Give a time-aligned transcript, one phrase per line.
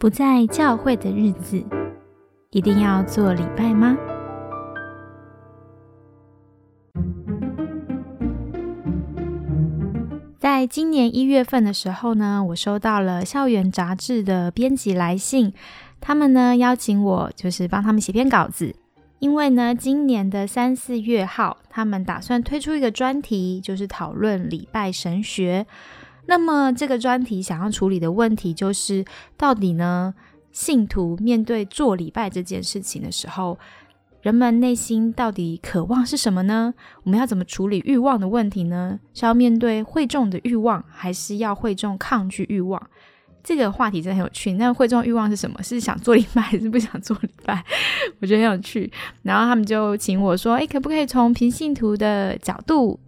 [0.00, 1.62] 不在教会的日子，
[2.52, 3.94] 一定要做礼拜吗？
[10.38, 15.52] 在今年一月份的时候呢，我收到了校园杂志的编辑来信，
[16.00, 18.74] 他们呢邀请我，就是帮他们写篇稿子。
[19.18, 25.66] 因为呢，今年的三四月号，他们打算推出一个专题，就是讨论礼拜神学。
[26.30, 29.04] 那么这个专题想要处理的问题，就是
[29.36, 30.14] 到底呢，
[30.52, 33.58] 信徒面对做礼拜这件事情的时候，
[34.22, 36.72] 人们内心到底渴望是什么呢？
[37.02, 39.00] 我们要怎么处理欲望的问题呢？
[39.12, 42.80] 是要面对会众的欲望，还是要会众抗拒欲望？
[43.42, 44.52] 这个话题真的很有趣。
[44.52, 45.60] 那会众欲望是什么？
[45.64, 47.64] 是想做礼拜还是不想做礼拜？
[48.20, 48.88] 我觉得很有趣。
[49.22, 53.00] 然后他们就请我说：“诶，可不可以从平信徒的角度，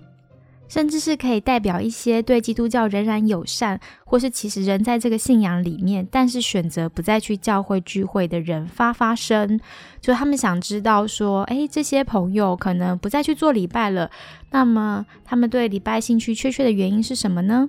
[0.73, 9.61] 甚至是可以代表一些对基督教仍然友善，或是其实仍在这个信仰里面，但是选择不再去教会聚会的人发发声？
[10.01, 14.11] 就他们想知道说：哎，这些朋友可能不再去做礼拜了，
[14.51, 17.69] 那么他们对礼拜兴趣缺缺的原因是什么呢？”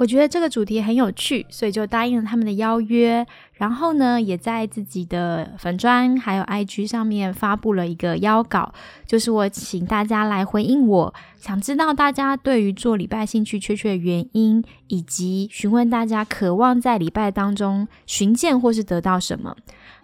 [0.00, 3.26] 我觉得这个主题很有趣，所以就答应了他们的邀约。
[3.52, 8.72] 然后呢，也在自己的粉砖还有 IG 上面发布了一个邀稿，
[9.06, 19.54] 就是我请大家来回应我，想知道大家对于做礼拜兴趣缺缺的原因，以及询问大家渴望在礼拜当中寻见或是得到什么。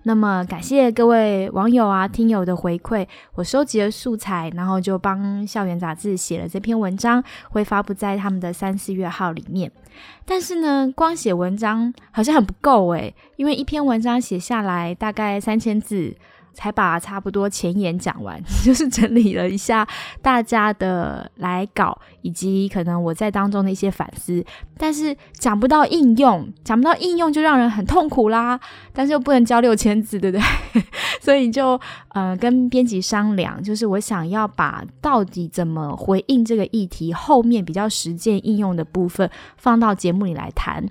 [0.07, 3.05] 那么感谢各位网友啊、听友的回馈，
[3.35, 9.73] 我收集了素材，然后就帮校园杂志写了这篇文章，会发布在他们的三四月号里面。
[10.25, 16.15] 但是呢，光写文章好像很不够诶，因为一篇文章写下来大概三千字。
[16.57, 19.87] 才把差不多前言讲完， 就是整理了一下
[20.23, 24.43] 大家的来稿，以及可能我在当中的一些反思。
[24.79, 28.59] 但是讲不到应用，讲不到应用就让人很痛苦啦。
[28.93, 30.83] 但是又不能交六千字，对不对？
[31.21, 31.79] 所以就
[32.09, 40.85] 呃跟编辑商量，就是我想要把到底怎么回应这个议题后面比较实践应用的部分放到节目里来谈。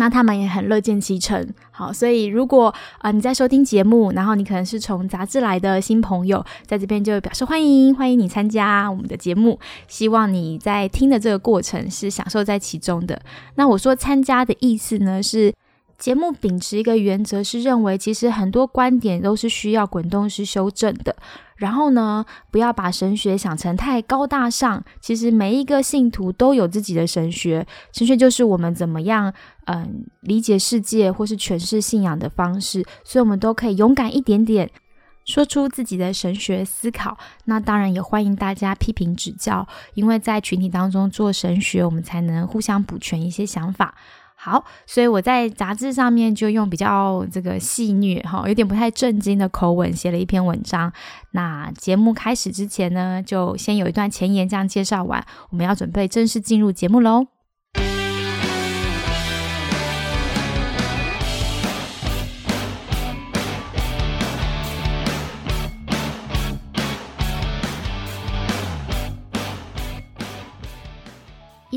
[0.00, 13.20] 那他们也很乐见其成，好，所以如果啊你在收听节目，然后你可能是从杂志来的新朋友，在这边就表示欢迎，欢迎你参加我们的节目，希望你在听的这个过程是享受在其中的。
[13.56, 15.52] 那我说参加的意思呢是。
[15.98, 21.16] 节目秉持一个原则，是认为其实很多观点都是需要滚动式修正的。
[21.56, 24.84] 然后呢，不要把神学想成太高大上。
[25.00, 29.34] 其实每一个信徒都有自己的神学，神学就是我们怎么样
[29.68, 32.84] 嗯理解世界或是诠释信仰的方式。
[33.04, 34.68] 所以，我们都可以勇敢一点点，
[35.24, 37.16] 说出自己的神学思考。
[37.44, 43.94] 那当然也欢迎大家批评指教，因为在群体当中做神学，我们才能互相补全一些想法。
[44.40, 50.92] 好，所以我在杂志上面就用比较这个戏谑哈，有点不太正经的口吻写了一篇文章。
[51.32, 57.37] 那节目开始之前呢，就先有一段前言，这样介绍完，我们要准备正式进入节目喽。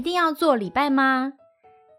[0.01, 1.33] 一定要做礼拜吗？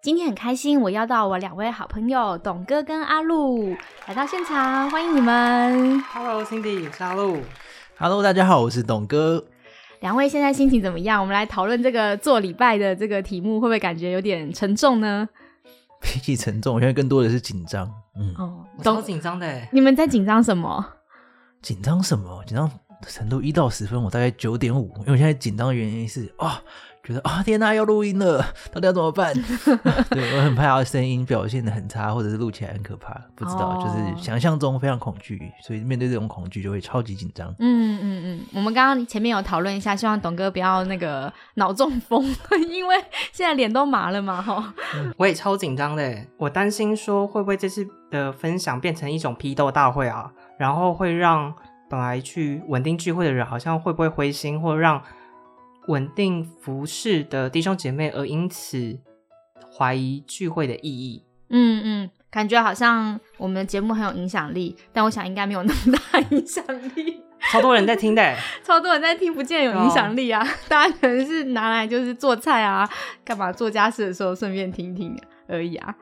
[0.02, 3.76] 今天很开心，我邀到我两位好朋友董哥跟阿路
[4.08, 6.00] 来到现场，欢迎你们。
[6.12, 7.38] Hello，Cindy，是阿路。
[7.96, 9.44] Hello，大家好，我是董哥。
[10.00, 11.20] 两位现在心情怎么样？
[11.20, 15.28] 我们来讨论这个做礼拜的这个题目，会不会感觉有点沉重呢？
[16.00, 17.88] 比起沉重，我现在更多的是紧张。
[18.16, 19.68] 嗯，哦，超紧张的。
[19.70, 20.84] 你们在紧张什么？
[21.62, 22.42] 紧张什么？
[22.48, 22.68] 紧张
[23.06, 24.92] 程度一到十分，我大概九点五。
[25.02, 26.60] 因为我现在紧张的原因是啊。
[27.04, 29.34] 觉得啊，天哪，要录音了，到底要怎么办？
[30.10, 37.52] 对我很怕声音表现的很差，或者是录起来很可怕，不知道，就是想象中非常恐惧，所以面对这种恐惧就会超级紧张。
[37.58, 42.24] 嗯嗯嗯，我们刚刚前面有讨论一下，希望董哥不要那个 脑中风，
[42.70, 42.94] 因为
[43.32, 44.72] 现在脸都麻了嘛，哈。
[45.16, 51.52] 我也超紧张的，我担心说会不会这次的分享变成一种批斗大会啊，然后会让
[51.90, 55.02] 本来去稳定聚会的人好像会不会灰心，或者让。
[55.88, 58.98] 稳定服饰的弟兄姐妹，而因此
[59.76, 61.24] 怀疑聚会的意义。
[61.50, 66.64] 嗯嗯，感觉好像我们的节目很有影响力，但我想应该没有那么大影响
[66.94, 67.22] 力。
[67.50, 70.46] 超多人在听的， 超多人在听，不见有影响力啊！
[70.68, 72.88] 大家可能是拿来就是做菜啊，
[73.24, 75.14] 干嘛做家事的时候顺便听听
[75.48, 75.94] 而已啊。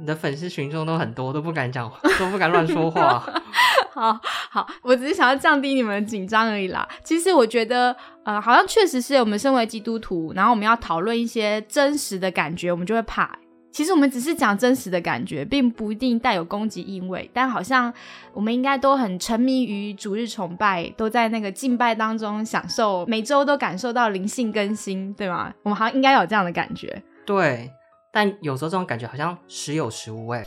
[0.00, 3.22] 你的粉丝群众都很多，都不敢讲，都不敢乱说话。
[3.92, 4.18] 好
[4.50, 6.88] 好，我只是想要降低你们的紧张而已啦。
[7.04, 7.94] 其实我觉得，
[8.24, 13.38] 呃，好像确实是我们身为基督徒，然后我们要讨论一些真实的感觉，我们就会怕。
[13.72, 17.30] 其实我们只是讲真实的感觉，并不一定带有攻击意味。
[17.32, 17.92] 但好像
[18.32, 25.52] 我们应该都很沉迷于主日崇拜，都在那个敬拜当中享受，每周都感受到灵性更新，对吗？
[25.62, 27.00] 我们好像应该有这样的感觉。
[27.24, 27.70] 对，
[28.12, 30.44] 但有时候这种感觉好像时有时无哎。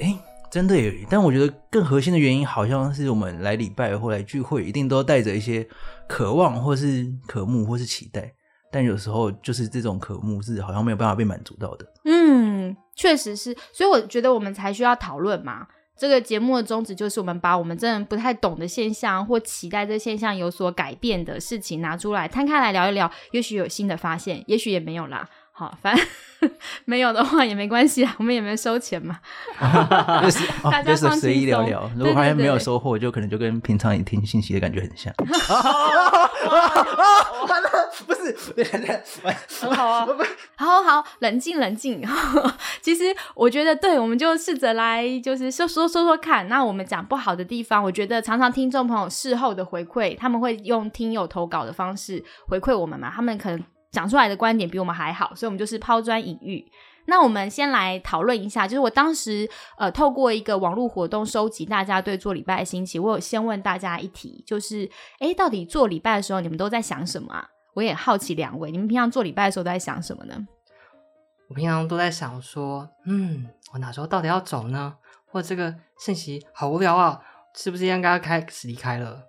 [0.00, 0.16] 哎，
[0.50, 5.66] 真的有，但我觉得更核心的原因，好像是我们来礼拜或来聚会，一定都带着一些
[6.06, 8.32] 渴望，或是渴慕，或是期待。
[8.70, 11.86] 但有时候就是这种渴慕是好像没有办法被满足到的。
[12.04, 15.66] 嗯，确实是，所以我觉得我们才需要讨论嘛。
[15.96, 25.28] 这个节目的宗旨就是我们把我们真的不太懂的现象，或期待这现象有所改变的事情拿出来摊开来聊一聊，也许有新的发现，也许也没有啦。
[25.58, 26.06] 好，反正
[26.86, 29.18] 没有的话也没关系啊，我们也没收钱嘛，
[30.22, 31.80] 就是 大家就是随意聊聊。
[31.88, 35.12] 松如果发现没有收获，就可能就跟平常你听信息的感觉很像。
[37.48, 37.68] 完了，
[38.06, 38.36] 不是，
[39.60, 40.06] 很好啊，
[40.56, 42.00] 好好冷静冷静。
[42.80, 43.02] 其实
[43.34, 46.48] 我觉得，对，我们就试着来，就是说说说说看。
[46.48, 56.64] 那我们讲不好的地方，我觉得常常听众朋友事后的回馈，他们会用听友投稿的方式回馈我们嘛，他们可能讲出来的观点比我们还好，所以我们就是抛砖引玉。
[57.06, 59.48] 那我们先来讨论一下，就是我当时
[59.78, 64.90] 呃透过一个网络活动收集大家对做礼拜的心情，我有先问大家一题，就是
[65.20, 67.48] 诶，到底做礼拜的时候你们都在想什么啊？
[67.72, 70.36] 我也好奇两位，你们平常做礼拜的时候都在想什么呢？
[71.48, 74.96] 我平常都在想说，嗯，我哪时候到底要走呢？
[75.30, 77.22] 或这个信息好无聊啊，
[77.54, 79.27] 是不是应该要开始离开了？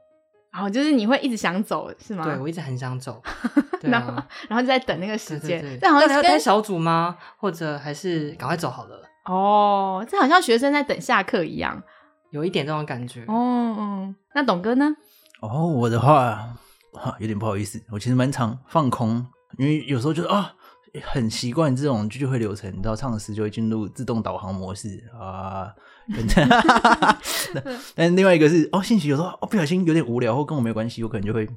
[0.60, 2.26] 然后就是你会一直想走，是吗？
[2.26, 3.24] 对我一直很想走，
[3.80, 7.16] 对然后啊， 然后就在等那个时间，对对对，这好到像是跟底要带小组吗？
[7.38, 9.02] 或者还是赶快走好了？
[9.24, 11.82] 哦，这好像学生在等下课一样。
[12.32, 13.22] 有一点这种感觉。
[13.28, 14.94] 哦，嗯，那董哥呢？
[15.40, 16.50] 哦，我的话
[16.92, 19.26] 哈有点不好意思，我其实蛮常放空，
[19.58, 20.54] 因为有时候觉得啊，
[21.04, 25.74] 很习惯这种聚会流程，你知道唱诗就会进入自动导航模式啊。
[27.94, 31.48] 但另外一个是哦，信息有时候哦不小心有点无聊，或跟我没有关系，我可能就会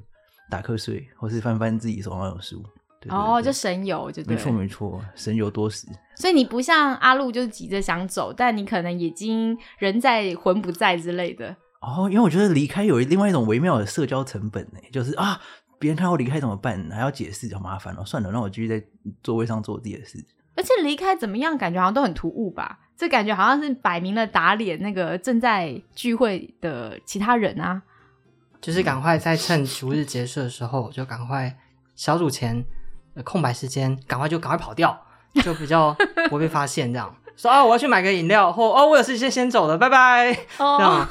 [0.49, 2.63] 打瞌睡，或是翻翻自己手上有书。
[3.01, 5.87] 对对哦，就神游，就对没错没错，神游多时。
[6.15, 11.55] 所以你不像阿路，就是急着想走，但你可能已经人在魂不在之类的。
[11.81, 15.41] 哦，因为我觉得离开有另外一种微妙的社交成本呢，就是啊，
[15.83, 16.89] 别人看我离开怎么办？
[16.89, 18.03] 还要解释，好麻烦哦。
[18.05, 18.81] 算了，让我继续在
[19.21, 20.23] 座位上做自己的事。
[20.55, 22.79] 而且离开怎么样，感觉好像都很突兀吧？
[22.95, 27.81] 这感觉好像是摆明了打脸那个正在聚会的其他人啊。
[28.61, 31.53] 就是赶快在趁逐日结束的时候，就赶快
[31.97, 32.63] 小组前
[33.13, 34.97] 的空白时间，赶快就赶快跑掉，
[35.43, 35.93] 就比较
[36.29, 36.93] 不会被发现。
[36.93, 40.31] 这样说啊，我要去买个饮料，或哦，我有事先先走了，拜拜。
[40.59, 41.09] 哦这样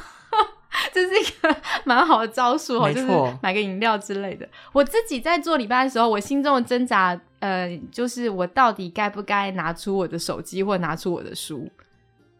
[0.91, 1.55] 这是一个
[1.85, 3.07] 蛮好的招数哦，就是
[3.41, 4.47] 买个饮料之类的。
[4.71, 11.69] 我自己在做礼拜的时候，我心中的挣扎，呃，就是我到底该不该拿出我的手机或拿出我的书，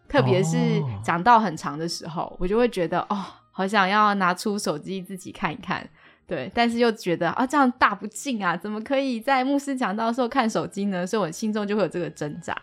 [0.07, 5.87] 特别是哦讲到很长的时候，我就会觉得哦，好想要拿出手机自己看一看。
[6.25, 11.05] 对，但是又觉得啊，这样大不敬啊，怎么可以在牧师讲到的时候看手机呢？
[11.05, 12.57] 所以我心中就会有这个挣扎。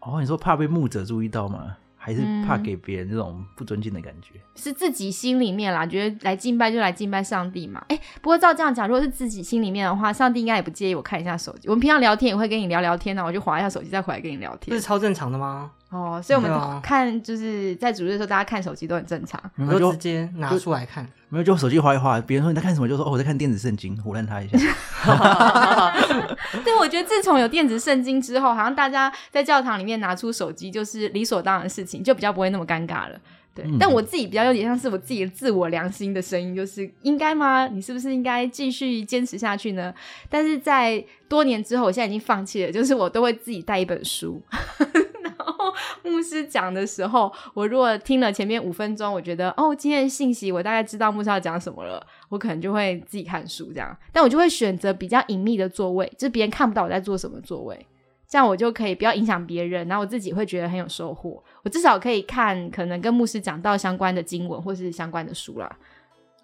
[0.00, 1.76] 哦，你说怕被牧者注意到吗？
[2.04, 4.40] 还是怕嗯给别人这种不尊敬的感觉？
[4.56, 7.80] 是自己心里面啦，觉得来敬拜就来敬拜上帝嘛。
[7.90, 11.68] 哎，不过照这样讲，如果是自己心里面的话，上帝应该也不介意我看一下手机。
[11.68, 14.84] 我们平常聊天也会跟你聊聊天呢，我就划一下手机再回来跟你聊天这天是。
[14.84, 15.70] 超正常的吗？
[15.92, 19.38] 哦，所以我们对啊看就是在主日的时候，大家看手机都很正常。
[19.54, 21.06] 没有就就直接拿出来看。
[21.28, 24.58] 没有就手机划一划，别人说你在看什么，就说哦我在看电子圣经，唬烂他一下。
[26.64, 33.20] 对，我觉得自从有电子圣经之后，好像大家在教堂里面拿出手机就是理所当然的事情，就比较不会那么尴尬了。
[33.54, 37.66] 对，嗯但我自己比较有点像是我自己的自我良心的声音，就是应该吗？
[37.66, 39.92] 你是不是应该继续坚持下去呢？
[40.30, 44.40] 但是在多年之后，我现在已经放弃了，就是我都会自己带一本书，
[44.78, 45.11] 然
[45.42, 45.72] 后
[46.02, 57.86] 牧师讲的时候，我如果听了前面五分钟，我觉得哦，今天的信息我大概知道牧师要讲什么了，我可能就会自己看书这样，但我就会选择比较隐秘的座位，就是别人看不到我在做什么座位。
[58.28, 61.44] 这样我就可以不要影响别人，然后我自己会觉得很有收获。
[61.64, 65.70] 我至少可以看可能跟牧师讲到相关的经文或是相关的书啦。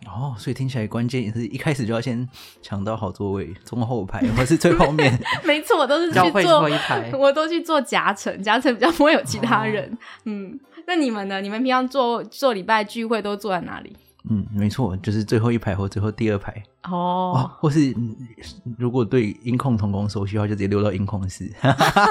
[0.06, 2.26] 哦，所以听起来关键也是一开始就要先
[2.62, 5.18] 抢到好座位，中后排或是最后面。
[5.44, 9.96] 没错，我都是去教会最做后一排，我都去做夹层，夹层比较不会有其他人。
[10.24, 11.40] 嗯，那你们呢？
[11.40, 13.94] 你们平常做做礼拜聚会都坐在哪里？
[14.30, 16.52] 嗯，没错，就是最后一排或最后第二排
[16.84, 18.14] 哦哦，，或是嗯
[18.76, 21.50] 如果对音控同工熟悉的话，就直接溜到音控室。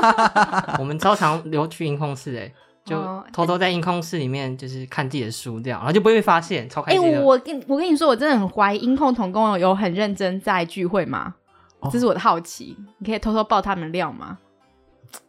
[0.80, 2.52] 我们超常溜去音控室，哎，
[2.88, 7.22] 就哦偷偷在音控室里面就是看自己的书，这样，然后就不会被发现，超开哎、心的。
[7.22, 11.36] 我跟我跟你说，我真的很怀疑音控同工有很认真在聚会吗？
[11.82, 14.38] 哦这是我的好奇，你可以偷偷爆他们料吗？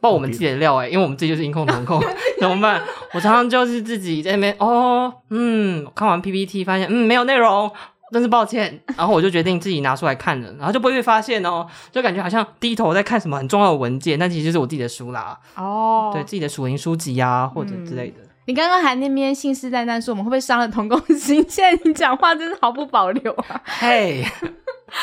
[0.01, 2.01] 爆我们自己的料哎、因为我们自己就是音控同控，
[2.41, 2.83] 怎么办？
[3.15, 7.71] 我常常就是自己在那边哦，嗯，看完 PPT 发现嗯没有内容，
[8.13, 16.11] 真是抱歉， 然后我就决定自己拿出来看了，然后就不会被发现哦，就感觉好像低头在看什么很重要的文件，但其实就是我自己的书啦，哦。
[16.13, 18.17] 对自己的署名书籍啊或者之类的。
[18.47, 23.61] 你刚刚还那边信誓旦旦说我们会不会伤了同工心，现在你讲话真是毫不保留啊！
[23.65, 24.25] 嘿，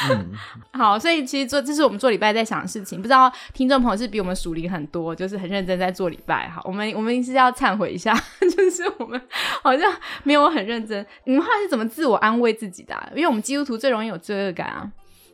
[0.09, 0.31] 嗯，
[0.77, 6.49] 好，所以其实做这是我们做礼拜在想的事情，不知道听众朋友是比我们属灵很多，就是很认真在做礼拜。
[6.49, 9.19] 哈，我们我们是要忏悔一下， 就是我们
[9.63, 9.91] 好像
[10.23, 11.05] 没有很认真。
[11.23, 14.91] 你们后来是怎么自我安慰自己的啊、因为我们基督徒最容易有罪恶感啊。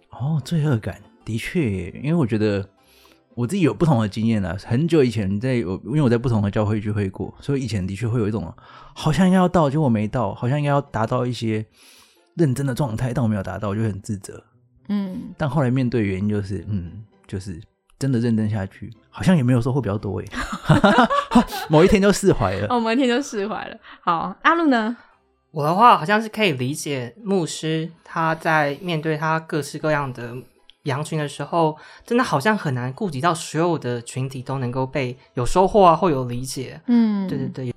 [0.09, 2.67] 哦，罪恶感的确耶，因为我觉得
[3.33, 4.55] 我自己有不同的经验啊。
[4.65, 8.53] 很久以前在有，因为我在不同的教会聚会过，所以以前的确会有一种
[8.93, 11.65] 好像应该要到，结果没到，好像应该要达到一些
[12.35, 14.43] 认真的状态，但我没有达到，我就很自责。
[14.93, 17.61] 嗯，但后来面对原因就是，嗯，就是
[17.97, 20.27] 真的认真下去，好像也没有收获比较多诶。
[21.69, 22.67] 某一天就释怀了。
[22.69, 23.77] 哦，某一天就释怀了。
[24.01, 24.97] 好，阿路呢？
[25.51, 30.33] 我的话好像是可以理解牧师他在面对他各式各样的
[30.83, 36.81] 羊群的时候，真的好像很难顾及到所有的群体都能够被有收获啊，或有理解。
[36.87, 37.73] 嗯，对对对，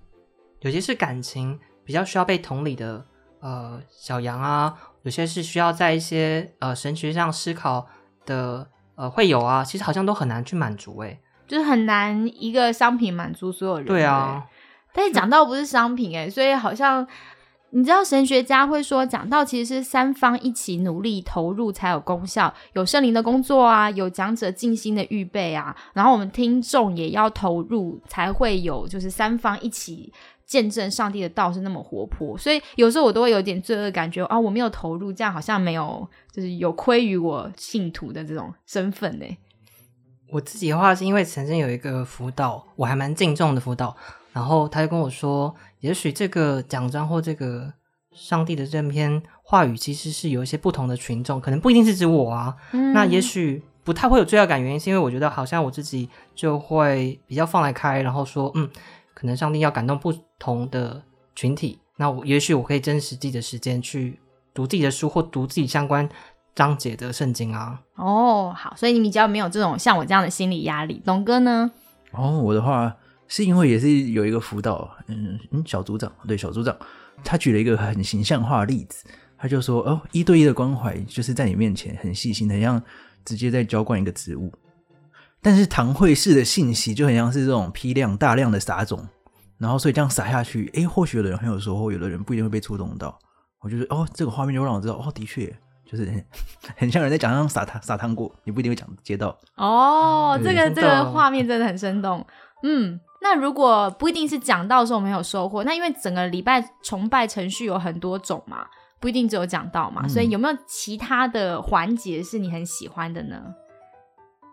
[0.60, 3.04] 有些是感情比较需要被同理的
[3.40, 7.86] 呃小羊啊，有些是需要在一些呃神学上思考
[8.26, 13.86] 的呃会有啊，其实好像都很难去满足诶、就是很难一个商品满足所有人。
[13.86, 14.44] 对啊，
[14.92, 17.06] 但是讲到不是商品哎、所以好像
[17.70, 30.12] 你知道神学家会说，讲到其实是三方一起努力投入才有功效，有圣灵的工作啊，有讲者尽心的预备啊，然后我们听众也要投入，才会有就是三方一起。
[30.54, 39.36] 见证上帝的道是那么活泼，所以有时候我都会有点罪恶感觉啊，我没有投入，这样好像没有，就是有亏于我信徒的这种身份欸呢。
[40.30, 43.96] 我自己的话是因为曾经有一个辅导，我还蛮敬重的辅导，
[44.32, 47.72] 然后他就跟我说，也许这个奖章或这个
[48.12, 58.70] 上帝的这篇话语，其实是有一些不同的群众，可能不一定是指我啊，嗯那也许不太会有罪恶感，原因是因为我觉得好像我自己就会比较放得开，然后说，嗯，
[59.14, 61.02] 可能上帝要感动不同的
[61.34, 64.18] 群体，那我也许我可以真实自己的时间去
[64.52, 66.08] 读自己的书或读自己相关
[66.54, 67.80] 章节的圣经啊。
[67.96, 71.00] 哦，好，所以你比较没有这种像我这样的心理压力。
[71.06, 71.70] 龙哥呢？
[72.12, 72.94] 哦，我的话
[73.26, 76.76] 是因为也是有一个辅导，嗯嗯，小组长对小组长，
[77.24, 79.04] 他举了一个很形象化的例子，
[79.38, 82.80] 他就说哦，一对一的关怀就是在你面前很细心，很像
[83.24, 84.52] 直接在浇灌一个植物，
[85.44, 89.06] 但是堂会式的信息就很像是这种批量大量的撒种，
[89.58, 93.18] 然后所以这样撒下去，诶，或许有的人很有收获，有的人不一定会被触动到。
[93.60, 95.46] 我觉得哦，这个画面就让我知道哦，的确
[95.84, 96.24] 就是很
[96.78, 99.38] 很像人在讲上撒糖撒糖果，你不一定会讲接到。
[99.56, 102.26] 哦，这个这个画面真的很生动。
[102.62, 108.66] 嗯，那如果不一定是讲到的时候我们有收获，那因为整个礼拜崇拜程序有很多种嘛，
[108.98, 113.42] 不一定只有讲到嘛，嗯所以有没有其他的环节是你很喜欢的呢？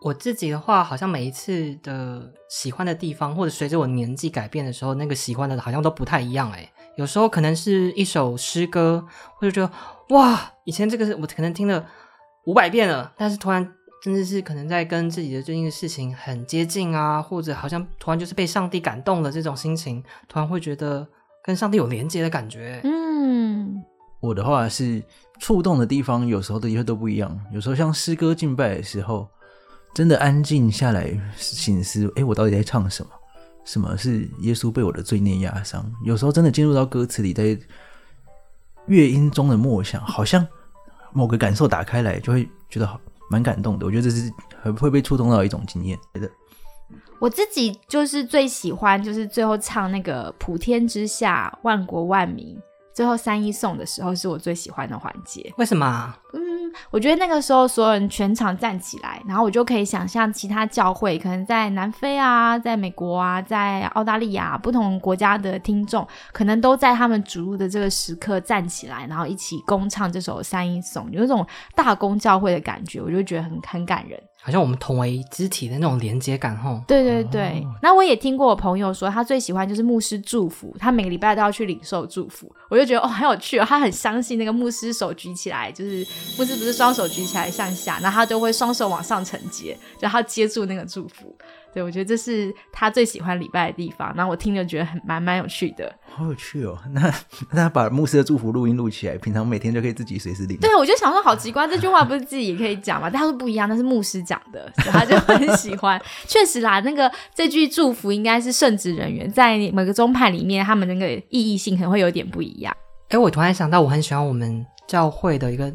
[0.01, 6.67] 我自己的话，好像每一次的喜欢的地方，或者随着我年纪改变的时候，那个喜欢的好像都不太一样哎。
[6.97, 9.05] 有时候可能是一首诗歌，
[9.35, 9.71] 或者觉得
[10.09, 11.85] 哇，以前这个是我可能听了
[12.45, 13.71] 五百遍了，但是突然
[14.03, 21.07] 真的是可能在跟自己的最近的事情很接近啊，或者好像突然就是被上帝感动了这种心情，突然会觉得
[21.43, 22.81] 跟上帝有连接的感觉。
[22.83, 23.83] 嗯，
[24.19, 25.03] 我的话是
[25.39, 27.39] 触动的地方，有时候的确都不一样。
[27.53, 29.29] 有时候像诗歌敬拜的时候，
[29.93, 33.11] 真的安静下来醒思，哎，我到底在唱什么？
[33.63, 35.85] 什么是耶稣被我的罪孽压伤？
[36.03, 37.55] 有时候真的进入到歌词里，在
[38.87, 40.45] 乐音中的默想，好像
[41.13, 43.85] 某个感受打开来，就会觉得好蛮感动的。
[43.85, 44.31] 我觉得这是
[44.61, 45.95] 很会被触动到一种经验。
[46.15, 46.29] 觉得
[47.19, 52.57] 我自己就是最喜欢，就是最后唱那个“普天之下，万国万民”，
[52.95, 55.53] 最后三一颂的时候，是我最喜欢的环节。
[55.57, 56.19] 为什么啊？
[56.33, 56.41] 嗯，
[56.89, 74.21] 我觉得那个时候所有人全场站起来，然后我就可以想象其他教会，可能在南非啊，在美国啊，在澳大利亚不同国家的听众，可能都在他们主入的这个时刻站起来，然后一起共唱这首三一颂，有一种大公教会的感觉，我就觉得很很感人。
[74.43, 76.81] 好像我们同为肢体的那种连接感吼。
[76.87, 86.05] 对对对，那我也听过我朋友说，他最喜欢就是牧师祝福，他每个礼拜都要去领受祝福，我就觉得哦很有趣哦，他很相信那个牧师手举起来，就是
[86.37, 91.35] 牧师不是双手举起来向下，然后他就会双手往上承接，然后接住那个祝福。
[91.73, 94.13] 对，我觉得这是他最喜欢礼拜的地方。
[94.15, 95.93] 然后我听了觉得很蛮蛮有趣的。
[96.13, 96.77] 好有趣哦！
[96.91, 97.01] 那
[97.51, 100.57] 那他把牧师的祝福录音录起来，平常每天就可以自己随时领。
[100.57, 103.09] 对，我就想说好奇怪，这句话不是自己也可以讲吗？
[103.09, 106.01] 但他说不一样，那是牧师讲的，所以他就很喜欢。
[106.27, 112.75] 确实啦，那个这句祝福应该是圣职人员在每个宗派里面，他们那个意义性可能会有点不一样。
[113.09, 115.73] 哎，我突然想到，我很喜欢我们教会的一个。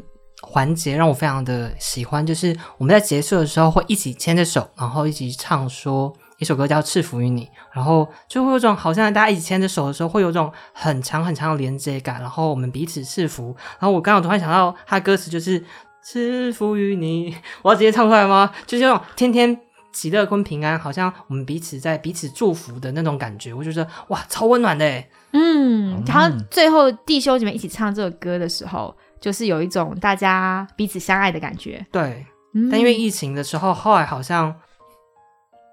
[0.49, 13.55] 环节让我非常的喜欢，就是我们在结束的时候会一起牵着手，然后一起唱说一首歌叫《赐福于你》，然后就会有种好像大家一起牵着手的时候会有种很强很强的连接感，然后我们彼此赐福。
[13.77, 15.63] 然后我刚刚突然想到，他歌词就是
[16.01, 18.51] “赐福于你”， 我要直接唱出来吗？
[18.65, 19.59] 就是那种天天
[19.91, 25.03] 喜乐跟平安，好像我们彼此在彼此祝福的那种感觉，我就觉得哇，超温暖的。
[25.33, 28.95] 嗯，然后最后弟兄姐妹一起唱这首歌的时候。
[29.19, 31.85] 就是有一种大家彼此相爱的感觉。
[31.91, 32.25] 对，
[32.71, 34.55] 但因为疫情的时候，后来好像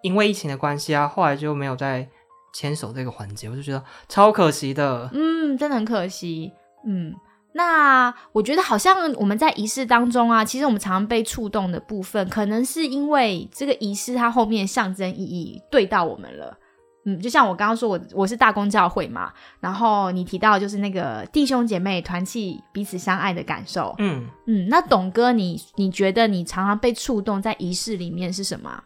[0.02, 2.08] 因为疫情的关系啊，后来就没有再
[2.52, 5.10] 牵手这个环节，我就觉得超可惜的。
[5.12, 6.52] 嗯，真的很可惜。
[6.86, 7.14] 嗯，
[7.52, 16.58] 那我觉得好像我们在仪式当中啊，其实我们常常被触动的部分，可能是因为这个仪式它后面象征意义对到我们了。
[17.04, 28.84] 嗯，就像我刚刚说，我我是大公教会嘛，然后你提到就是那个弟兄姐妹团契彼此相爱的感受，嗯嗯，那董哥，你你觉得你常常被触动在仪式里面是什么？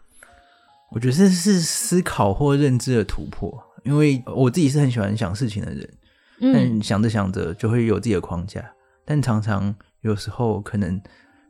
[0.90, 1.28] 我觉得是
[1.60, 3.52] 思考或认知的突破，
[3.84, 5.88] 因为我自己是很喜欢想事情的人，
[6.52, 8.64] 但想着想着就会有自己的框架，
[9.04, 11.00] 但常常有时候可能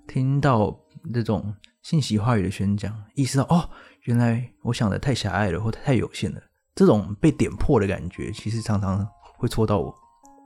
[0.06, 0.76] 听到
[1.14, 3.70] 这种信息话语的宣讲，意识到哦，
[4.02, 6.42] 原来我想的太狭隘了，或太有限了。
[6.78, 9.04] 这种被点破的感觉，其实常常
[9.36, 9.92] 会戳到我。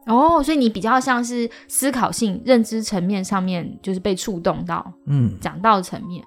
[0.07, 6.25] 哦，所以你比较像是思考性、认知层面上面，就是被触动到，嗯，讲到层面。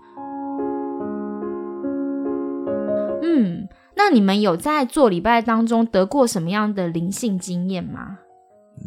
[3.23, 8.19] 嗯，那你们有在做礼拜当中得过什么样的灵性经验吗？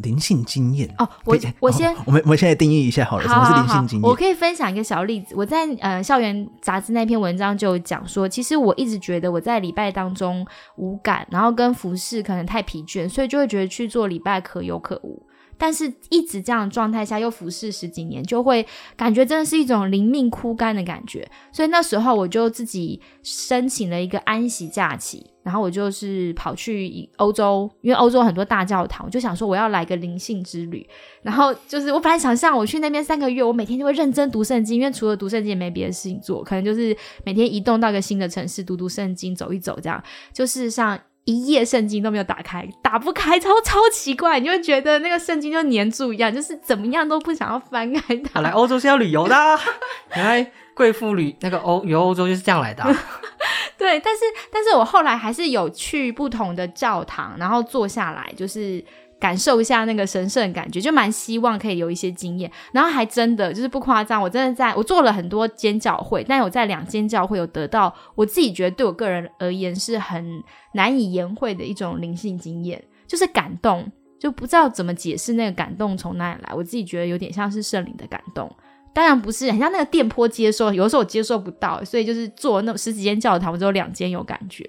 [0.02, 4.08] 灵性经验哦，我我先，我们我们现在定义一下好了，什么是灵性经验？
[4.08, 5.34] 我可以分享一个小例子。
[5.36, 10.46] 我在呃校园杂志那篇文章就讲说，其实我一直觉得我在礼拜当中
[10.76, 15.22] 无感，然后跟服饰可能太疲倦，所以就会觉得去做礼拜可有可无。
[15.60, 18.64] 但是一直这样的状态下，又服侍十几年，就会
[18.96, 21.28] 感觉真的是一种灵命枯干的感觉。
[21.50, 30.86] 所以那时候我就自己申请了一个安息假期，然后我就是跑去欧洲，因为欧洲很多大教堂，我就想说我要来个灵性之旅。
[31.22, 40.02] 然后就是我本来想象我去那边三个月，我每天就会认真读圣经，因为除了读圣经也没别的事情做，可能就是每天移动到一个新的城市，读读圣经，走一走，这样
[40.34, 41.00] 就是像。
[41.24, 48.40] 一页圣经都没有打开，打不开，超超奇怪，你就觉得那个圣经就粘住一样，就是怎么样都不想要翻开它。
[48.40, 49.34] 来欧洲是要旅游的，
[50.16, 52.82] 原来贵妇旅那个欧游欧洲就是这样来的。
[53.78, 58.84] 对，但是但是我后来还是有去不同的教堂，然后坐下来，就是。
[59.20, 62.48] 感受一下那个神圣感觉，就蛮希望可以有一些经验。
[62.70, 70.40] 然后还真的就是不夸张，我真的在我做了很多间教会，但我在两间教会有得到我自己觉得对我个人而言是很
[70.74, 76.54] 难以言会的一种灵性经验，就是感动，就不知道怎么解释那个感动从哪里来。
[76.54, 78.48] 我自己觉得有点像是圣灵的感动，
[78.94, 84.68] 当然不是很像那个电波接收，有的时候我接收不到，所以就是做那十几间教堂，我只有两间有感觉。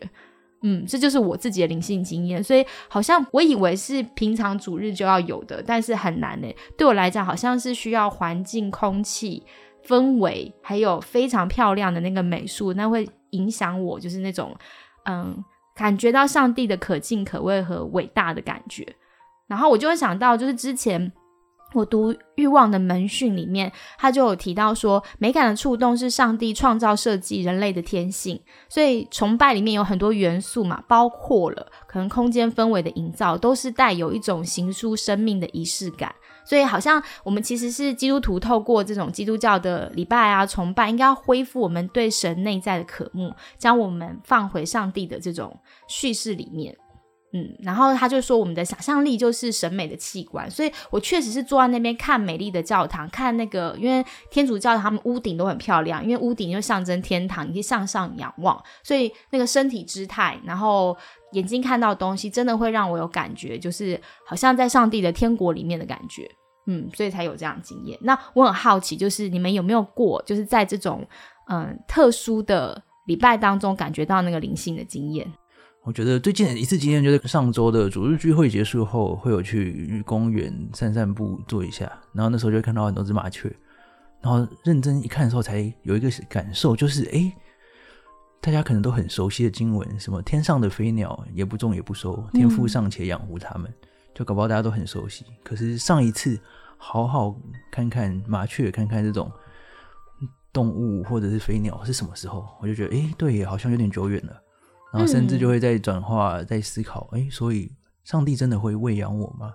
[0.62, 6.56] 嗯，这就是我自己的灵性经验，所以好像我以为是平常主日就要有的，但是很难诶。
[6.78, 9.42] 对我来讲，好像是需要环境、空气、
[9.88, 14.54] 氛围，还有非常漂亮的那个美术，那会影响我，就是那种
[15.06, 15.44] 嗯，
[15.76, 18.86] 感觉到上帝的可敬、可畏和伟大的感觉。
[19.48, 21.12] 然后我就会想到，就是之前。
[21.74, 36.14] 我读《欲望的门训》里面，他就有提到说，美感的触动是上帝创造设计人类的天性，所以崇拜里面有很多元素嘛，包括了可能空间氛围的营造，都是带有一种行书生命的仪式感。
[36.44, 45.56] 所以好像我们其实是基督徒，透过这种基督教的礼拜啊、崇拜，应该要恢复我们对神内在的渴慕，将我们放回上帝的这种
[45.88, 46.76] 叙事里面。
[47.32, 60.98] 嗯，然后他就说，我们的想象力就是审美的器官，所以我确实是坐在那边看美丽的教堂，看那个，因为天主教他们屋顶都很漂亮，因为屋顶就象征天堂，你可以向上仰望，所以那个身体姿态，然后
[61.34, 66.28] 眼睛看到的东西，真的会让我有感觉，就是好像在上帝的天国里面的感觉，
[66.66, 67.96] 嗯，所以才有这样经验。
[68.02, 71.08] 那我很好奇，就是你们有没有过，就是在这种
[71.48, 75.32] 嗯特殊的礼拜当中，感觉到那个灵性的经验？
[75.84, 83.52] 我觉得最近一次经验就是上周的主日聚会结束后，会有去公园散散步坐一下，然后那时候就会看到很多只麻雀，
[84.22, 87.34] 然后认真一看的时候，才有一个感受，就是哎，
[88.42, 93.74] 大家可能都很熟悉的经文，什么天上的飞鸟也不种也不收，天父尚且养活它们，
[94.14, 95.26] 就搞不好大家都很熟悉。
[95.44, 96.40] 可是上一次
[96.78, 97.36] 好好
[97.72, 99.32] 看看麻雀，看看这种
[100.54, 104.40] 动物或者是飞鸟是什么时候，我就觉得，哎，对，好像有点久远了。
[104.92, 107.72] 然后甚至就会在转化，在思考，哎，所以
[108.04, 109.54] 上帝真的会喂养我吗？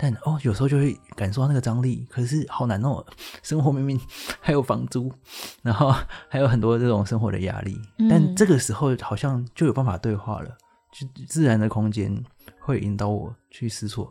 [0.00, 3.04] 但哦，有时候就会感受到那个张力，可是好难哦。
[3.42, 4.00] 生活明明
[4.40, 5.12] 还有房租，
[5.60, 5.92] 然后
[6.28, 7.76] 还有很多这种生活的压力，
[8.08, 10.56] 但这个时候好像就有办法对话了，
[10.92, 12.24] 就自然的空间
[12.60, 14.08] 会引导我去思索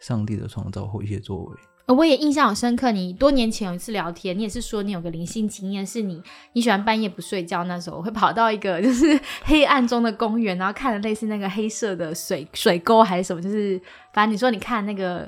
[0.00, 1.56] 上帝的创造或一些作为。
[1.94, 6.22] 我也印象很深刻，你多年前有一次聊天，你也是说你有个灵性经验，是你
[6.52, 13.80] 你喜欢半夜不睡觉，那时候会跑到一个就是 黑暗中的公园，然后看了类似那个黑色的水水沟还是什么，就是
[14.12, 15.26] 反正你说你看那个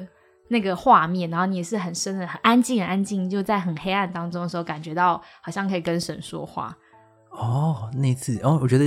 [0.48, 6.76] 那个画面，然后你也是很深的很安静很安静，就在很黑暗当中的时候，感觉到好像可以跟神说话。
[7.30, 8.84] 哦，那次哦，我觉得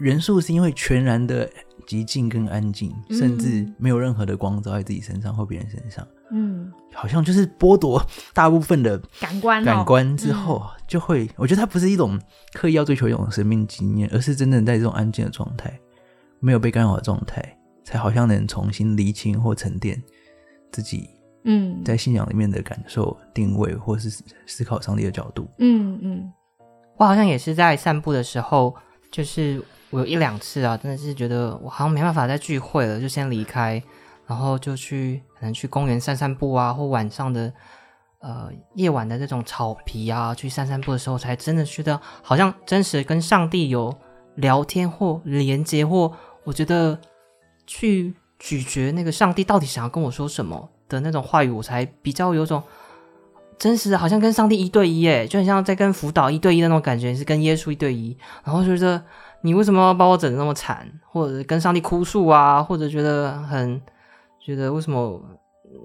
[0.00, 1.50] 元素是因为全然的
[1.86, 6.06] 极静跟安静，甚至没有任何的光照在自己身上或别人身上。
[6.32, 12.20] 嗯，好像就是剥夺大部分的感官感官之后，就会我觉得它不是一种
[12.52, 15.72] 刻意要追求一种生命经验，而是真正在这种安静的状态，
[16.40, 20.02] 没有被干扰的状态，才好像能重新厘清或沉淀
[20.72, 21.08] 自己。
[21.48, 24.10] 嗯，在信仰里面的感受、定位，或是
[24.46, 25.48] 思考上帝的角度。
[25.60, 26.32] 嗯嗯。
[26.96, 28.74] 我好像也是在散步的时候，
[29.12, 29.62] 就是
[30.00, 33.82] 有一两次啊，真的是觉得我好像没办法再聚会了，就先离开，
[34.26, 37.52] 然后就去可能去公园散散步啊，或晚上的
[38.20, 43.94] 呃夜晚的这种草皮啊，去散散步的时候，才真的觉得好像真实跟上帝有
[44.36, 46.12] 聊天或连接，或
[46.44, 46.98] 我觉得
[47.66, 52.62] 去咀嚼那个上帝到底想要跟我说什么的那种话语，我才比较有种。
[53.58, 58.14] 真实的好像跟上帝一对一，哎，就很像在跟辅导一对一的那种感觉，是跟耶稣一对一。
[58.44, 59.02] 然后觉得
[59.46, 63.80] 你为什么要把我整的那么惨，或者跟上帝哭诉啊，或者觉得很
[64.40, 65.22] 觉得为什么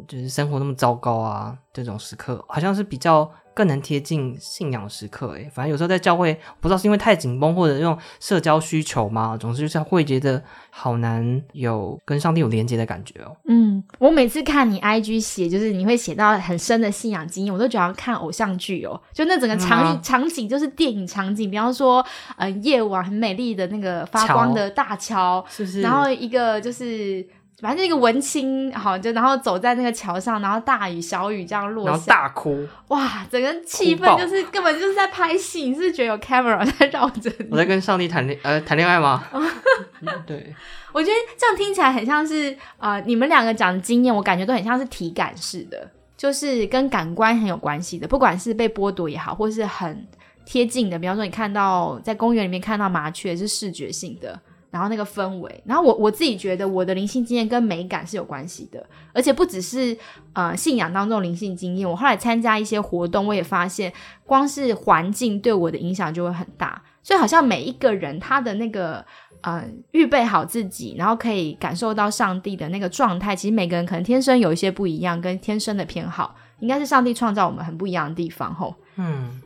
[0.08, 3.32] 就是生活那么糟糕啊，这种时刻好像是比较。
[3.54, 13.36] 更能贴近信仰时刻，哎，反正有时候在教会，不知道是因为太紧绷或者用社交需求嘛，总之就是会觉得好难有跟上帝有连接的感觉哦。
[13.46, 22.06] 嗯，我每次看你 IG 写，就是你会写到很深的信仰经验，我都觉得看偶像剧哦，就那整个场场景就是电影场景，比方说
[22.38, 25.82] 呃夜晚很美丽的那个发光的大桥，是不是？
[25.82, 27.28] 然后一个就是。
[27.62, 37.48] 反正一个文青，好就然后走在那个桥上，然后大雨小雨这样落下，然后大哭，哇，整个气氛就是根本就是在拍戏，你是觉得有 camera 在绕着你？
[37.52, 39.24] 我在跟上帝谈恋呃谈恋爱吗？
[40.26, 40.56] 对，
[40.92, 50.08] 我觉得这样听起来很像是呃你们两个讲的经验，我感觉都很像是体感式的，就是跟感官很有关系的，不管是被剥夺也好，或是很
[50.46, 54.40] 贴近的，比方说你看到在公园里面看到麻雀是视觉性的。
[54.72, 59.96] 然后那个氛围，然后我我自己觉得我的灵性经验跟美感是有关系的，而且不只是
[60.32, 63.92] 呃信仰当中灵性经验，我后来参加一些活动，我也发现
[64.26, 69.06] 光是环境对我的影响就会很大，所以好像每一个人他的那个
[69.42, 79.42] 呃预备好自己，然后可以感受到上帝的那个状态，其实每个人可能天生有一些不一样，跟天生的偏好，应该是上帝创造我们很不一样的地方，吼，嗯。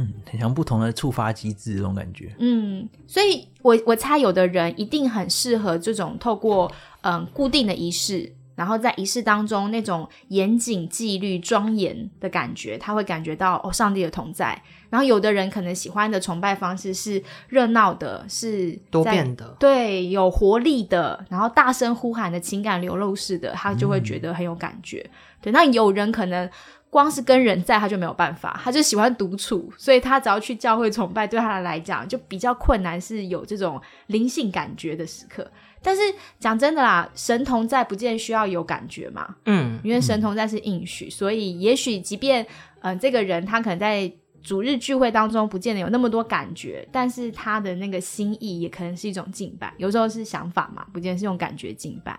[0.00, 2.32] 嗯，很像不同的触发机制这种感觉。
[2.38, 14.62] 嗯，所以我我猜有的人一定很适合这种透过嗯固定的仪式，然后在仪式当中那种严谨、纪律、庄严的感觉，他会感觉到哦上帝的同在。
[14.88, 25.10] 然后有的人可能喜欢的崇拜方式是热闹的，是多变的，对，有活力的，然后大声呼喊的情感流露式的，他就会觉得很有感觉。
[25.42, 26.48] 对，那有人可能。
[26.90, 35.50] 光是跟人在，他就没有办法，他就喜欢独处，所以他只要去教会崇拜，对他来讲就比较困难，是有这种灵性感觉的时刻。
[35.80, 36.02] 但是
[36.40, 42.44] 讲真的啦，神童在不见需要有感觉嘛，嗯，因为神童在是应许，所以也许即便
[42.80, 44.10] 嗯这个人他可能在
[44.42, 52.18] 主日聚会当中不见得有那么多感觉，但是他的那个心意也可能是一种敬拜，有时候是想法嘛，不见得是用感觉敬拜。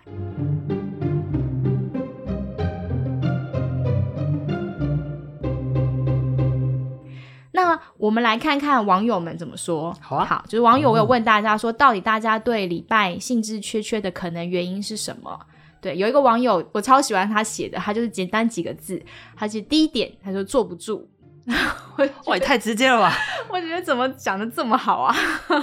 [7.62, 9.94] 那我们来看看网友们怎么说。
[10.00, 15.38] 好啊，好，就是网友我有问大家说，到底大家对礼拜兴致缺缺的可能原因是什么？
[15.80, 19.02] 对，有一个网友我超喜欢他写的，他就是简单几个字，
[19.36, 21.08] 他是第一点，他说坐不住。
[22.26, 23.12] 哇，也太直接了吧！
[23.48, 25.14] 我觉得怎么讲的这么好啊？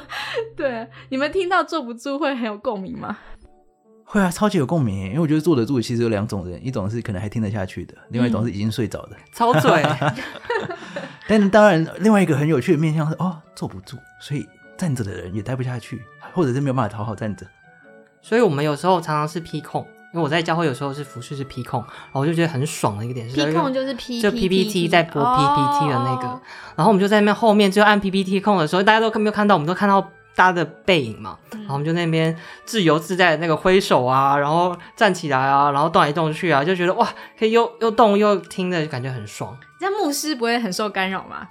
[0.57, 3.15] 对，你们听到坐不住会很有共鸣吗？
[4.10, 9.17] 会啊，超级有共鸣，因为我觉得坐得住其实有两种人，一种是可能还听得下去的，另外一种是已经睡着的。
[9.34, 9.86] 超嘴。
[11.28, 16.02] 但当然，另外一个很有趣的面向是哦，坐不住，所以站着的人也待不下去，
[16.34, 17.46] 或者是没有办法讨好站着。
[18.22, 26.28] 所以我们有时候常常是批控，因为我在教会有时候是服饰是批控，然后我就觉得很爽的一个点是批控就是 P 就 PPT 在播 PPT 的那个，
[26.78, 39.58] 然后我们就在那边后面就按 PPT 控的时候，大家都没有看到，我们都看到大家的背影嘛，然后我们就那边自由自在的那个挥手啊，然后站起来啊，然后动来动去啊，就觉得哇，可以又又动又听的感觉很爽。
[39.80, 41.47] 这样牧师不会很受干扰吗？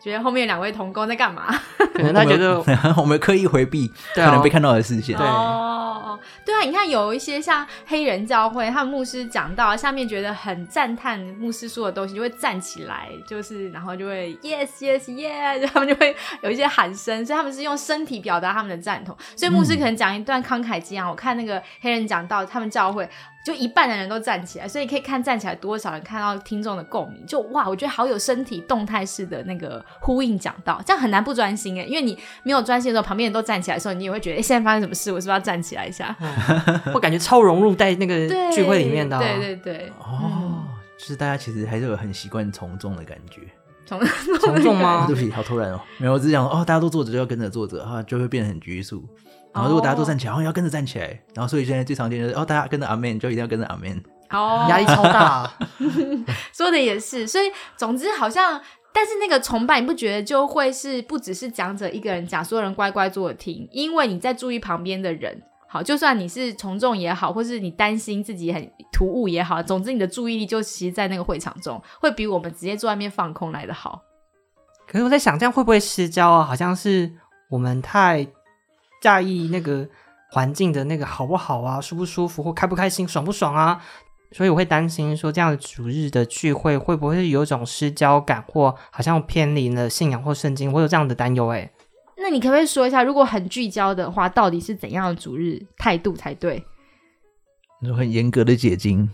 [0.00, 1.46] 觉得后面两位同工在干嘛？
[1.94, 2.58] 可能他觉得
[2.96, 5.16] 我们 刻意回避可能被看到的视线。
[5.16, 19.16] 对哦，对啊，你看有一些像黑人教会，他们牧师讲到下面觉得很赞叹牧师说的东西，就会站起来，就是然后就会 yes yes yes， 他们就会有一些喊声，所以他们是用身体表达他们的赞同。
[19.36, 23.08] 所以牧师可能讲一段慷慨激昂，我看那个黑人讲到他们教会。
[23.44, 27.24] 就一半的人都站起来，所以可以看站起来多少人看到听众的共鸣。
[27.26, 31.84] 就哇，我觉得好有身体动态式的那个呼应讲到，这样很难不专心哎。
[31.84, 35.10] 因为你没有专心的时候，旁边人都站起来的时候，你也会觉得哎，现在发生什么事？
[35.10, 36.14] 我是不是要站起来一下？
[36.92, 39.18] 我感觉超融入在那个聚会里面的。
[39.18, 39.92] 对对对。
[39.98, 40.64] 哦，
[40.98, 43.40] 就是大家其实还是有很习惯从众的感觉。
[43.86, 43.98] 从
[44.38, 45.06] 从众吗？
[45.08, 45.80] 对不起，好突然哦。
[45.98, 49.02] 没有，我只想哦，大家都坐着就要跟着坐着，哈，就会变得很拘束。
[49.52, 55.52] 然后如果大家都站起来，然后要跟着站起来，然后所以现在最常见就是哦，大家跟着阿 man 就一定要跟着阿 man，哦，压力超大。
[56.54, 58.60] 说的也是，所以总之好像，
[58.94, 65.42] 但是那个崇拜你不觉得就会是不只是讲者一个人讲，所有人乖乖坐着听，因为你在注意旁边的人。
[65.68, 74.02] 好，就算你是从众也好，或是你担心自己很突兀也好，总之你的注意力就其实，在那个会场中，会比我们直接坐外面放空来的好。
[74.88, 76.44] 可是我在想，这样会不会失焦啊？
[76.44, 77.12] 好像是
[77.48, 78.24] 我们太。
[79.00, 79.88] 在意那个
[80.30, 83.82] 环境的那个好不好啊，舒不舒服或开不开心，爽不爽啊？
[84.32, 90.72] 所以我会担心说，这样的主日的聚会会不会有种失焦感，或好像偏离了信仰或圣经？
[90.72, 91.48] 我有这样的担忧。
[91.48, 91.68] 哎，
[92.16, 96.64] 那你可不可以说一下，如果很聚焦的话，到底是怎样的主日态度才对？
[97.82, 99.10] 你说很严格的解经，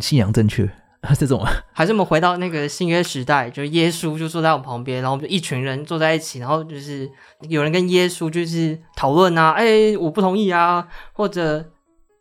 [0.00, 0.68] 信仰正确。
[1.18, 7.10] 这种啊，还是我们回到那个新约时代， 就是耶稣就坐在我旁边，然后我们就一群人坐在一起，然后就是
[7.48, 11.64] 有人跟耶稣就是讨论啊，哎，我不同意啊，或者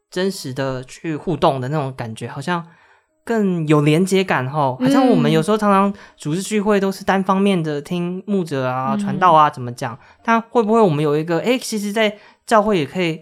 [0.09, 2.65] 真实的去互动的那种感觉，好像
[3.25, 4.75] 更有连接感哈。
[4.79, 13.19] 好像我们有时候常常组织聚会都是单方面的听牧者啊、传道啊怎么讲，但会不会我们有一个哎，其实，在教会也可以。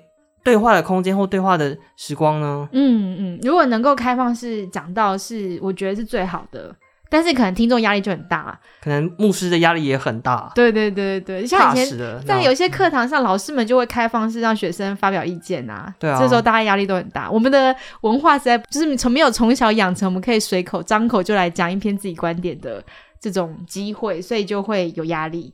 [0.48, 2.70] 对话的空间或对话的时光呢？
[2.72, 6.74] 嗯嗯，如果能够开放式讲到，是我觉得是最好的。
[7.10, 10.50] 但是可能听众压力就很大，可能牧师的压力也很大。
[10.56, 15.94] 对对对对像以前在有些课堂上，老师们就会开放式让学生发表意见啊。
[16.00, 17.30] 对啊，这时候大家压力都很大。
[17.30, 22.82] 我们的文化实在就是从没有从小养成，我们可以随口张口就来讲一篇自己观点的
[23.20, 25.54] 这种机会，所以就会有压力。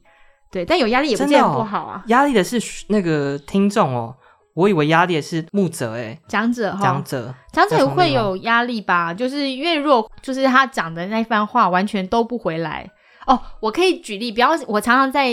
[0.52, 2.04] 对，但有压力也不见得不好啊。
[2.10, 4.16] 压力的是那个听众哦。
[4.54, 9.14] 我以为压力是牧者哎，讲者哈，讲者讲者会有压力吧？
[9.14, 12.90] 就是因为如果就是他讲的那番话完全都不回来
[13.26, 13.40] 哦。
[13.60, 15.30] 我可以举例，比方我常常在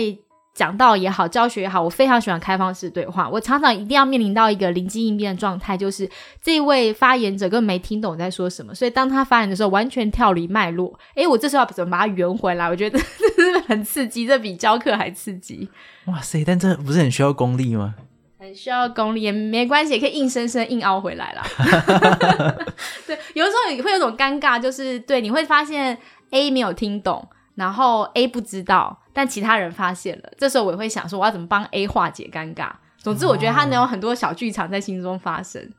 [0.53, 3.29] 讲道也好，教学也好，我非常喜欢开放式对话。
[3.29, 6.09] 我常常一定要面临到一个灵机应变的状态，就是
[6.41, 10.97] 这位发言者根本没听懂在说什么，所以当他发言的时候完全跳离脉络。
[11.15, 12.67] 哎，我这时候要怎么把它圆回来？
[12.67, 12.99] 我觉得
[13.37, 15.69] 这很刺激，这比教课还刺激。
[16.07, 16.43] 哇塞！
[16.43, 17.93] 但这不是很需要功力吗？
[18.41, 21.43] 很需要功力也没关系，也可以硬生生硬凹回来啦。
[23.05, 25.95] 对，有的时候也会有种尴尬，就是对，你会发现
[26.31, 30.31] A 没有听懂，然后 A 不知道，但其他人发现了。
[30.39, 32.71] 这时候我也会想说，我要怎么帮 A 化解尴尬？
[32.97, 35.71] 总之，我觉得他能有很多小剧场在心中发生。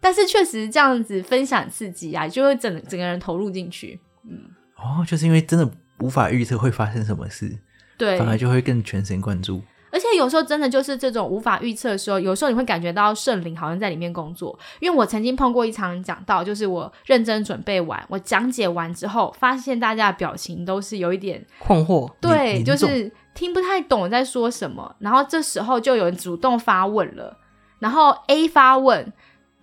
[0.00, 4.00] 但是确实这样子分享刺激啊，就会整整个人投入进去。
[4.24, 4.40] 嗯，
[4.76, 7.58] 哦，就是因为真的无法预测会发生什么事，
[7.98, 9.62] 对，反而就会更全神贯注。
[9.96, 14.56] 而且有时候真的就是这种无法预测的时候，有时候你会感觉到圣灵好像在里面工作。
[14.78, 24.94] 因为我曾经碰过一场讲到，就是我认真准备完，我讲解完之后，发现大家的表情都是有一点困惑，对，就是听不太懂在说什么。
[24.98, 27.38] 然后这时候就有人主动发问了，
[27.78, 29.10] 然后 A 发问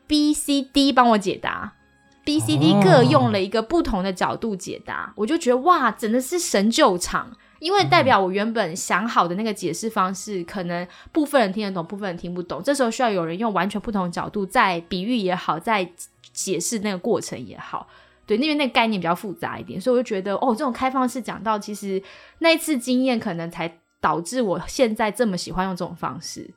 [0.08, 1.74] ，B、C、D 帮我解答
[2.26, 7.34] ，B、C、D 各用了一个不同的角度解答，我就觉得哇，真的是神救场。
[7.64, 12.62] 因为代表我原本想好的那个解释方式，可能部分人听得懂，部分人听不懂。
[12.62, 15.90] 这时候需要有人用完全不同的角度，在比喻也好，在
[16.34, 17.88] 解释那个过程也好，
[18.26, 22.04] 对，因为那个概念比较复杂一点，所以我就觉得，哦，这种开放式讲到，其实
[22.40, 26.54] 那一次经验可能才导致我现在这么喜欢用这种方式。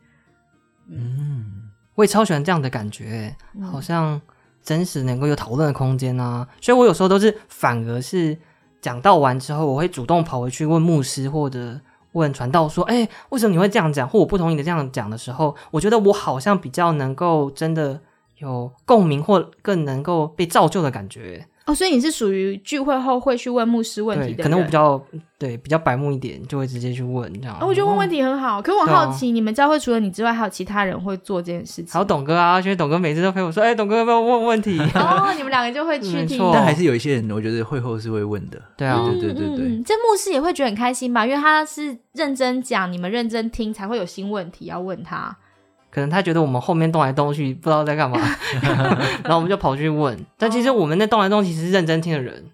[0.88, 3.36] 嗯，我也超喜欢这样的感觉，
[3.70, 4.20] 好像
[4.60, 8.36] 真实能够有讨论的空间啊，所以我有时候都是反而是。
[8.80, 11.80] 讲到完之后，我会主动跑回去问牧师或者
[12.12, 14.08] 问传道说：“哎，为什么你会这样讲？
[14.08, 18.00] 或我不同意你这样讲的时候，我觉得我好像比较能够真的
[18.38, 25.04] 有共鸣，或更能够被造就的感觉。”哦，所以你是属于聚会后会去问牧师问题的，可能我比较
[25.36, 27.58] 对比较白目一点，就会直接去问这样。
[27.60, 31.92] 我觉得问问题很好，可我好奇，你们教会除了你之外，还有其他人会做这件事情？
[31.92, 36.38] 还有董哥啊，因为董哥每次都陪我说：“哎，董哥要不要问问题？” 哦，你们两个就会去听。
[36.52, 38.62] 但还是有一些人，我觉得会后是会问的。
[38.76, 39.82] 对啊，对对对对。
[39.82, 41.26] 这牧师也会觉得很开心吧？
[41.26, 45.36] 因为他是认真讲，你们认真听，才会有新问题要问他。
[45.96, 48.20] 可能他觉得我们后面动来动去，不知道在干嘛，
[49.24, 50.14] 然后我们就跑去问。
[50.36, 52.44] 但其实我们那动来动去是认真听的人。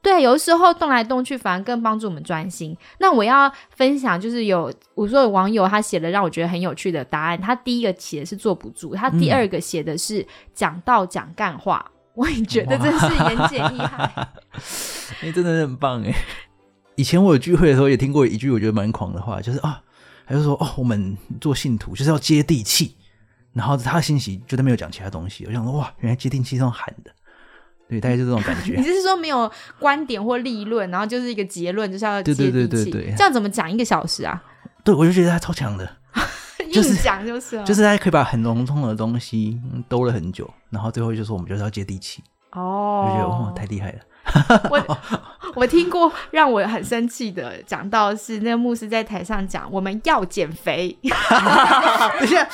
[0.00, 2.76] 对，有的时候动来动去反而更帮助我们专心。
[3.00, 7.40] 那我要分享，就是有我说有网友他写的让我觉得很有趣的答案。
[7.40, 11.84] 他第一个写的是坐不住，他第二个写的是讲道讲干话。
[12.14, 14.08] 我也觉得真是言简意赅。
[15.22, 16.14] 哎，真的很棒哎！
[16.94, 19.80] 以前我有聚会的时候也听过一句我觉得蛮狂的话，就是啊。
[20.32, 22.96] 他就说：“哦，我们做信徒就是要接地气。”
[23.52, 25.44] 然后他的信息就都没有讲其他东西。
[25.46, 27.10] 我想说：“哇，原来接地气是用喊的。”
[27.86, 28.74] 对，大概就这种感觉。
[28.76, 32.90] 你是说没有观点或立论，然后就是一个结论，就是要接地气？
[33.14, 34.42] 这样怎么讲一个小时啊？
[34.82, 35.96] 对，我就觉得他超强的，
[36.72, 42.22] 就是讲就是，就是他可以把很笼统的东西兜了很久，然后最后就说我们就是要接地气。
[42.52, 43.98] 哦，我觉得哇，太厉害了。
[44.70, 44.98] 我
[45.54, 51.10] 我听过让我很生气的，讲到是那个牧师在台上讲我们要减肥， 等
[52.22, 52.48] 一下，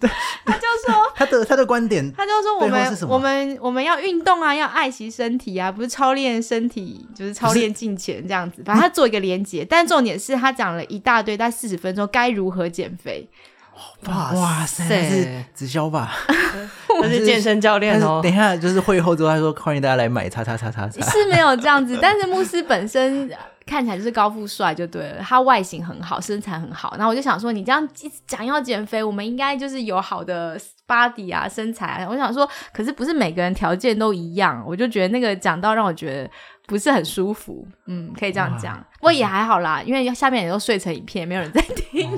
[0.00, 0.10] 对，
[0.44, 8.62] 他就说 他的他的观点，他就说我们我们我们要运动啊，要爱惜身体啊，不是操练身体，就是操练金钱这样子。
[8.64, 13.28] 反正他做一个连接，但重点是他讲了一大堆，在四十分钟该如何减肥。
[14.06, 16.12] 哇塞，是直销吧？
[17.02, 18.20] 他是健身教练哦。
[18.22, 21.10] 等一下，就是会后之后，他说欢迎大家来买叉叉叉叉叉。
[21.10, 23.30] 是没有这样子，但是牧师本身
[23.66, 26.94] 看起来就是高富帅就对了，他外形很好，身材很好。
[26.96, 32.06] 然后我就想说，你这样一直讲要减肥，我们应该就是有好的 body 啊，身材。
[32.10, 36.30] 我想说，可是不是每个人条件都一样，我就觉得那个讲到让我觉得
[36.66, 37.66] 不是很舒服。
[37.86, 42.10] 嗯，可以这样讲，不过也还好啦，因为下面也都睡成一片，没有人在听。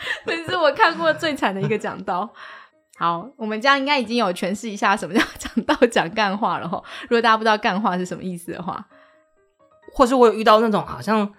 [0.26, 2.28] 这是我看过最惨的一个讲道。
[2.98, 6.82] 好，我们这样应该已经有诠释一下什么叫 讲道讲干话了哈。
[7.02, 8.84] 如果大家不知道干话是什么意思的话，
[9.94, 11.32] 或是我有遇到那种好像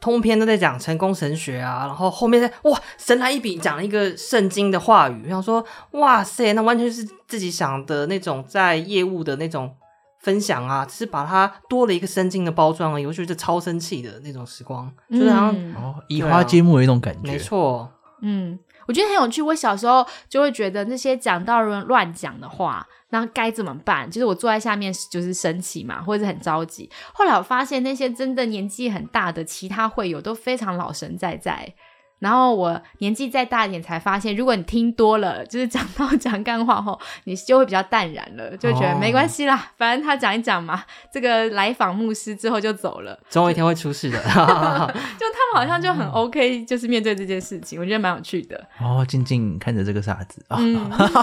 [0.00, 9.76] 通篇都在讲成功神学啊，然后后面在哇神来一笔讲了一个圣经的话语，然后说哇塞，那完全是自己想的那种在业务的那种
[10.18, 13.06] 分享啊，只是把它多了一个圣经的包装而已。
[13.06, 17.88] 我觉得超生气的那种时光，就是好像哦移花接木的一种感觉，没错。
[18.28, 18.58] 嗯，
[18.88, 19.40] 我觉得很有趣。
[19.40, 24.10] 我小时候就会觉得那些讲道人乱讲的话，那该怎么办？
[24.10, 26.90] 就是我坐在下面就是生气嘛，或者很着急。
[27.14, 31.72] 后来我发现那些真的年纪很大的其他会友都非常老神在在。
[32.18, 40.82] 然后我年纪再大一点，才发现，如果你听多了，就是讲到 讲干话后，你就会比较淡然了，就觉得没关系啦，反正他讲一讲嘛。
[41.12, 44.18] 这个来访牧师之后就走了，总有一天会出事的。
[44.24, 48.66] 就他们好像就很 OK，就是面对这件事情，我觉得蛮有趣的。
[48.80, 50.58] 哦，静静看着这个傻子啊，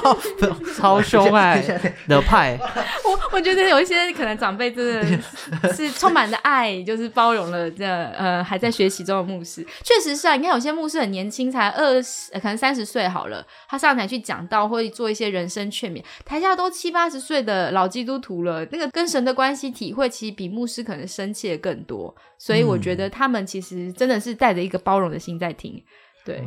[0.77, 1.59] 超凶哎
[2.07, 2.55] 的派。
[3.03, 9.65] 我我觉得有一些可能长辈真的是充满着爱，就是包容了这呃还在学习中的牧师。
[9.83, 10.82] 确实是啊，你看有些牧。
[10.83, 13.45] 不是很年轻，才二十，可能三十岁好了。
[13.69, 18.67] 他上台去讲道，会做一些人生劝勉，台下都七八十岁的老基督徒了。
[18.69, 22.13] 那个跟神的关系体会，其实比牧师可能深切更多。
[22.37, 25.81] 所以我觉得他们其实真的是带着一个包容的心在听。
[26.25, 26.41] 对，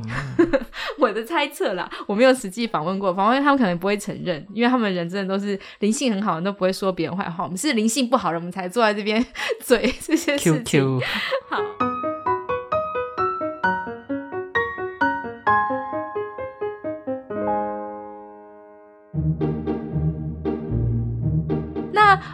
[1.01, 7.45] 我的猜测啦，我没有实际访问过，访问他们可能不会承认，因为他们人真的都是灵性很好，都不会说别人坏话。
[7.45, 9.25] 我们是灵性不好的，我们才坐在这边
[9.65, 11.01] 嘴这些事情。
[11.49, 11.96] 好。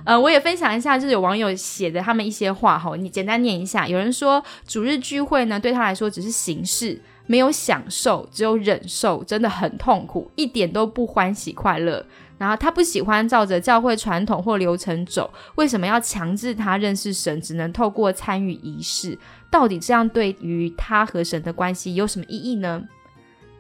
[0.05, 3.87] 呃，我也分享一下，就是有网友写的他们一些话哈，你简单念一下。
[3.87, 12.05] 有人说，主日聚会呢，对他来说只是形式，没有享受，只有忍受，真的很痛苦，一点都不欢喜快乐。
[12.39, 17.41] 然后他不喜欢照着教会传统或流程走，为什么要强制他认识神？
[17.41, 19.17] 只能透过参与仪式，
[19.49, 22.83] 到底这样对于他和神的关系有什么意义呢？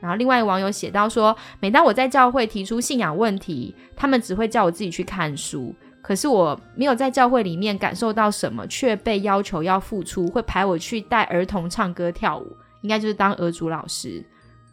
[0.00, 5.72] 然后另外一个网友写到说，每当我在教会提出信仰问题，他们只会叫我自己去看书。
[6.02, 14.22] 可是我没有在教会里面感受到什么，却被要求要付出，会排我去带儿童唱歌跳舞，应该就是当儿主老师。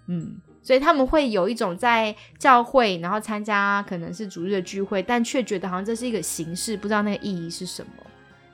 [0.08, 7.92] 嗯，所以他们会有一种在教会，然后参加可能是主日的聚会，但却觉得好像这是一个形式，不知道那个意义是什么。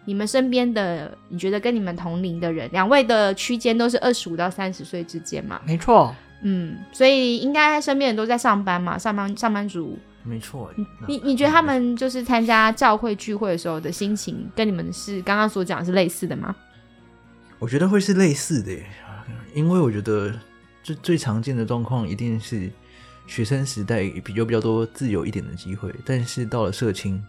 [0.03, 5.61] 你们身边的，你觉得跟你们同龄的人，两位的区间都是二十五到三十岁之间嘛？
[5.65, 9.97] 没错，嗯，所以应该身边人都在上班嘛，上班上班族。
[10.25, 10.73] 没错。
[11.07, 16.55] 你你觉得他们就是参加教会聚会的时候的心情，跟你们是刚刚所讲的是类似的吗？
[17.59, 18.71] 我觉得会是类似的，
[19.53, 20.33] 因为我觉得
[20.83, 22.69] 最最常见的状况一定是
[23.27, 27.23] 学生时代比较比较多自由一点的机会，但是到了社青，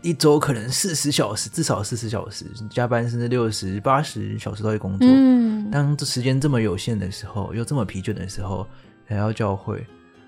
[0.00, 5.08] 一周可能四十小时，至少四十小时，加班甚至六十八十小时都在工作。
[5.10, 8.66] 嗯，当这时间这么有限的时候，又这么疲倦的时候，
[9.08, 9.84] 来到教会，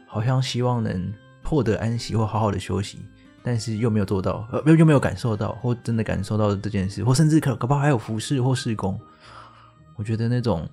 [0.07, 1.15] 好像希望能
[1.51, 3.01] 获得安息或好好的休息，
[3.43, 8.97] 但是又没有做到，呃，又又没有感受到，或真的感受到这件事，或甚至可可不还有服侍或事工。
[9.97, 10.65] 我觉得那种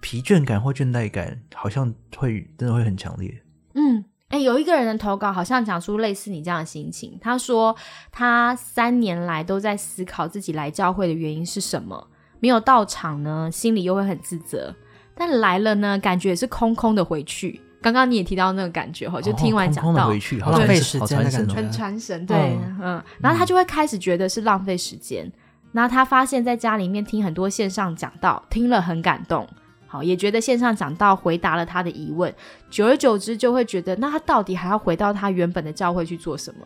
[0.00, 3.40] 疲倦感或倦怠感，好像会真的会很强烈。
[3.74, 7.16] 嗯，哎、有一个人的投稿好像讲出类似你这样的心情。
[7.20, 7.76] 他说
[8.10, 12.08] 他三年来都在思考自己来教会的原因是什么，
[12.40, 14.74] 没有到场呢，心里又会很自责；
[15.14, 17.60] 但来了呢，感觉也是空空的回去。
[17.84, 20.08] 刚刚你也提到那个感觉哈，就听完哦讲到。
[20.50, 25.30] 浪费时间很传神，对，嗯嗯，然后他就会开始觉得是浪费时间。
[25.70, 29.46] 然后他发现，在家里面听很多线上讲到，听了很感动，
[29.86, 32.34] 好，也觉得线上讲到回答了他的疑问。
[32.70, 36.60] 久而久之，就会觉得，那他到底还要回到他原本的教会去做什么？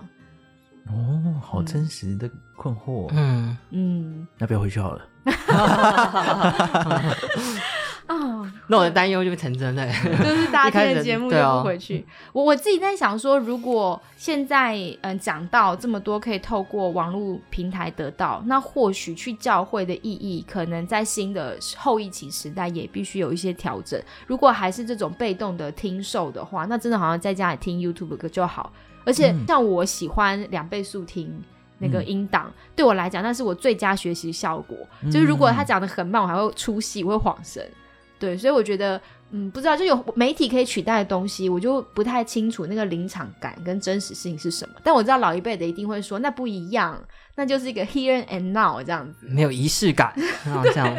[0.90, 3.08] 哦，好真实的困惑。
[3.12, 5.02] 嗯，嗯，那不要回去好了？
[8.06, 8.16] 啊，
[8.68, 9.86] 那我的担忧就成真了。
[9.86, 12.06] 就是大家 听的节目就不回去。
[12.32, 24.02] 我我自己在想说，如果现在嗯讲到这么多可以透过网络平台得到，那或许去教会的意义，可能在新的后疫情时代也必须有一些调整。
[24.26, 28.72] 如果还是这种被动的听受的话，那真的好像在家里听 YouTube 歌就好。
[29.04, 31.42] 而且嗯像我喜欢两倍速听。
[31.80, 34.76] 那个嗯音档、对我来讲，那是我最佳学习效果。
[35.04, 37.64] 就是如果他讲的很慢，我还会出戏，我会晃神。
[38.18, 44.74] 对，所以我觉得，嗯，不知道就有媒体可以取代的东西，我就不太清楚那个临场感跟真实性是什么。
[44.82, 47.00] 但我知道老一辈的一定会说，那不一样，
[47.36, 49.28] 那就是一个 here and now 这样子。
[49.28, 50.12] 没有仪式感，
[50.44, 50.92] 然后这样，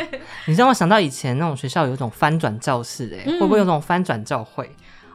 [0.47, 4.74] 你让我想到以前那种学校有一种翻转教室、哎、嗯会不会有那种翻转教会？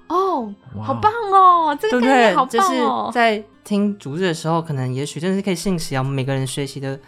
[0.08, 2.44] 哦，好棒哦，这个概念好？
[2.46, 3.10] 就是棒哦。
[3.12, 6.98] 在听主日的时候，可能也许真的是可以信息啊，我们每个人学习的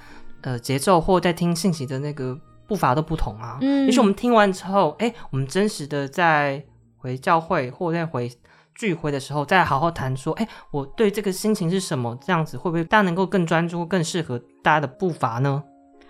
[0.41, 2.37] 呃节奏，或在听信息的那个
[2.67, 3.59] 步伐都不同啊。
[3.61, 6.65] 嗯也许我们听完之后，哎，我们真实的在
[6.97, 8.31] 回教会或在回
[8.75, 12.19] 聚会的时候，再好好谈说，哎，我对这个心情是什么？
[12.25, 15.63] 这样子会不会大家能够更专注，更适合大家的步伐呢？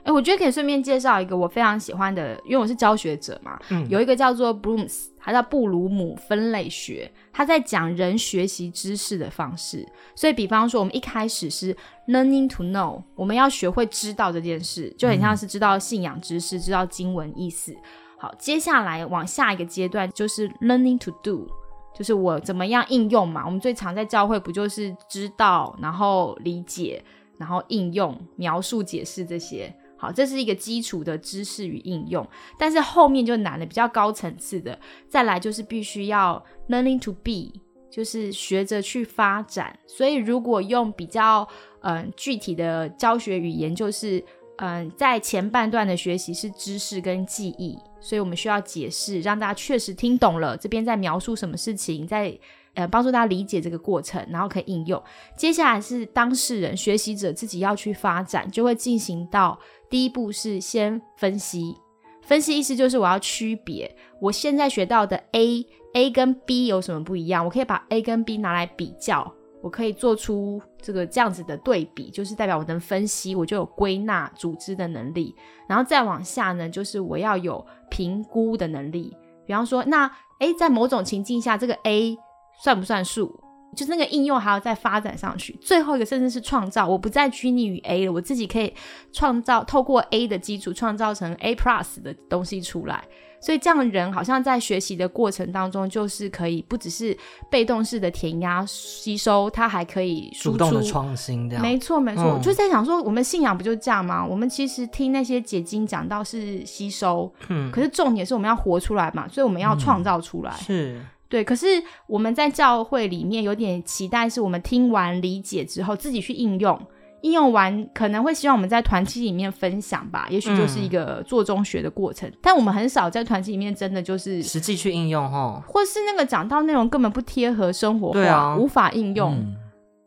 [0.06, 9.84] 哎，我觉得可以顺便介绍一个我非常喜欢的，因为我是教学者嘛，嗯，有一个叫做 Brooms，它叫布鲁姆分类学，它在讲人学习知识的方式。
[10.14, 11.76] 所以，比方说，我们一开始是
[12.06, 17.76] learning to know，我们要学会知道这件事，就很像是知道信仰知识、知道经文意思。
[18.16, 21.48] 好，接下来往下一个阶段就是 learning to do，
[21.92, 23.42] 就是我怎么样应用嘛。
[23.44, 27.04] 我们最常在教会不就是知道，然后理解，
[27.38, 29.74] 然后应用、描述、解释这些。
[29.96, 32.26] 好，这是一个基础的知识与应用，
[32.58, 34.78] 但是后面就难了，比较高层次的，
[35.08, 37.58] 再来就是必须要 learning to be，
[37.90, 39.78] 就是学着去发展。
[39.86, 41.48] 所以如果用比较
[41.80, 44.22] 嗯、具体的教学语言，就是
[44.56, 52.36] 嗯、在前半段的学习是知识跟记忆，所以我们需要解释，让大家确实听懂了这边在描述什么事情，在
[52.76, 55.02] 呃帮助大家理解这个过程，然后可以应用。
[55.36, 59.58] 接下来是当事人、学习者自己要去发展，就会进行到
[59.90, 61.76] 第一步是先分析。
[62.22, 65.64] 分析意思就是我要区别我现在学到的 A
[65.94, 75.34] A 跟 B 有什么不一样，我可以把 A 跟 B 拿来比较，我可以做出这个这样子的对比，就是代表我能分析，我就有归纳组织的能力。
[75.68, 79.16] 然后再往下呢，就是我要有评估的能力。
[79.46, 80.10] 比方说，那
[80.40, 82.18] 诶，在某种情境下，这个 A
[82.62, 83.40] 算不算数？
[83.74, 85.54] 就是那个应用还要再发展上去。
[85.60, 88.72] 最后一个甚至是创造，我不再拘泥于 A 了，我自己可以
[89.12, 93.04] 创造，透过 A 的基础创造成 A plus 的东西出来。
[93.38, 97.14] 所以这样的人好像在学习的过程当中，就是可以不只是
[97.50, 101.62] 被动式的填鸭吸收，他还可以输出主动的创新这样。
[101.62, 104.24] 没错，没错，就在想说，我们信仰不就这样吗？
[104.24, 110.52] 我们其实听那些解经讲到是吸收，嗯，可是重点是我们要活出来嘛，所以我们要创造出来。
[110.52, 110.98] 是
[111.28, 111.66] 对，可是
[112.06, 116.80] 我们在教会里面有点期待，是我们听完理解之后自己去应用，
[117.22, 122.30] 应用完可能会希望我们在团体里面分享吧，也许就是一个做中学的过程。
[122.40, 125.62] 但我们很少在团体里面真的就是，实际去应用哈。
[125.66, 129.34] 或是那个讲到内容根本不贴合生活化，对啊无法应用。
[129.34, 129.56] 嗯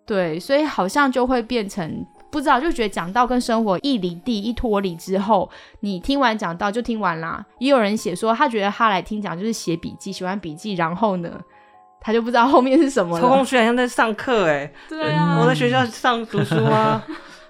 [0.05, 5.49] 对，所以好像就会变成不知道就觉得讲道跟生活一离地一脱离之后，
[5.80, 7.45] 你听完讲道就听完啦。
[7.57, 11.41] 也有人写说，他觉得他来听讲就是写笔记，写完笔记，然后呢，
[11.99, 13.21] 他就不知道后面是什么了。
[13.21, 17.03] 抽空去好像在上课哎，对啊，我在学校上读书啊？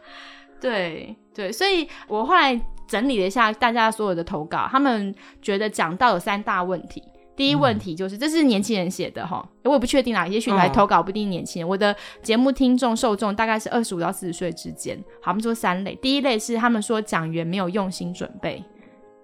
[0.62, 7.04] 对对，所以我后来整理了一下大家所有的投稿，他们觉得讲道有三大问题。
[7.40, 11.70] 第一问题就是，这是年轻人写的哈，我也不确定啦，也许来投稿不一定年轻人。
[11.70, 15.02] 我的节目听众受众大概是二十五到四十岁之间。
[15.22, 18.62] 好，我们说三类，第一类是他们说讲员没有用心准备。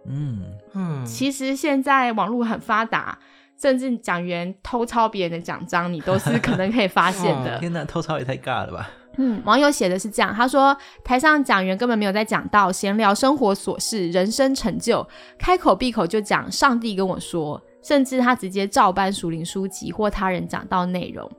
[0.08, 0.44] 嗯
[0.74, 3.20] 嗯，其实现在网络很发达，
[3.62, 7.60] 甚至讲员偷抄别人的奖章，你都是可能可以发现的。
[7.60, 8.90] 天哪，偷抄也太尬了吧！
[9.18, 15.06] 嗯，网友写的是这样，他说台上讲员根本没有在讲到闲聊生活琐事、人生成就，
[15.38, 17.62] 开口闭口就讲上帝跟我说。
[17.86, 21.30] 甚至他直接照搬属灵书籍或他人讲到内容，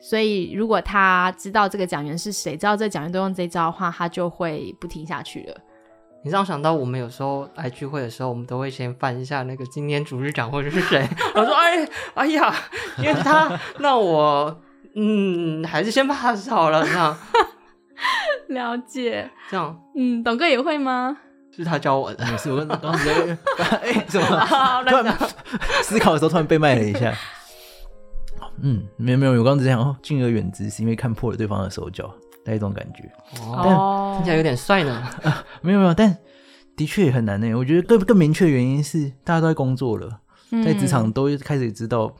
[0.00, 5.54] 所以如果他知道这个讲员是谁，知道这个讲员都用这招的话，他就会不听下去了。
[6.24, 11.06] 你让我想到，我们有时候来聚会的时候，我们都会先翻一下那个今天主日讲或者是谁。
[11.34, 12.54] 我说：“哎，哎呀，
[12.98, 14.62] 因为他，那我
[14.94, 17.18] 嗯，还是先 pass 好了。”这样
[18.48, 21.18] 了解，这样，嗯，董哥也会吗？
[21.54, 23.38] 是他教我的，是我当时在
[23.82, 24.26] 哎，怎么
[24.88, 25.16] 突然
[25.84, 27.14] 思考的时候突然被卖了一下？
[28.60, 32.12] 嗯，没有没有，我刚刚只讲哦，敬而远之，是因为看破了对方的手脚，
[32.44, 33.10] 那一种感觉。
[33.40, 35.08] 哦，听起来有点帅呢。
[35.60, 36.16] 没有没有，但
[36.76, 37.54] 的确也很难呢。
[37.54, 40.20] 我觉得更更明确的原因是，大家都在工作了，
[40.64, 42.14] 在职场都开始知道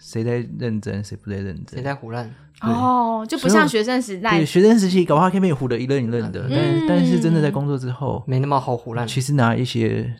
[0.00, 2.32] 谁在认真，谁不在认真，谁在胡乱。
[2.62, 9.06] 哦，就不像学生时代，对学生时期搞不好可以被唬得一愣一愣的，但但是真的在工作之后，没那么好唬烂。
[9.06, 10.12] 其实拿一些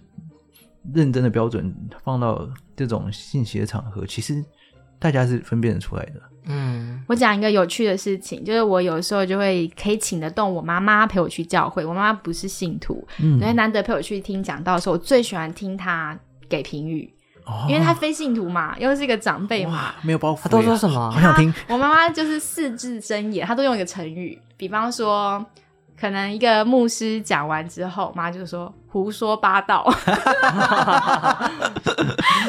[0.94, 1.74] 认真的标准
[2.04, 4.44] 放到这种信息的场合，其实
[4.98, 6.20] 大家是分辨得出来的。
[6.50, 16.18] 嗯，我讲一个有趣的事情，就是我有时候就会可以请得动我妈妈陪我去教会，我妈妈不是信徒，嗯，所以难得陪我去听讲道的时候，我最喜欢听她
[16.48, 17.12] 给评语。
[17.68, 20.40] 因为他非信徒嘛，又是一个长辈嘛，没有包袱。
[20.42, 21.10] 他都说什么？
[21.10, 21.52] 好想听。
[21.68, 25.44] 我妈妈就是四字真言，她都用一个成语，比方说，
[25.98, 29.84] 可能一个牧师讲完之后，妈就说胡说八道。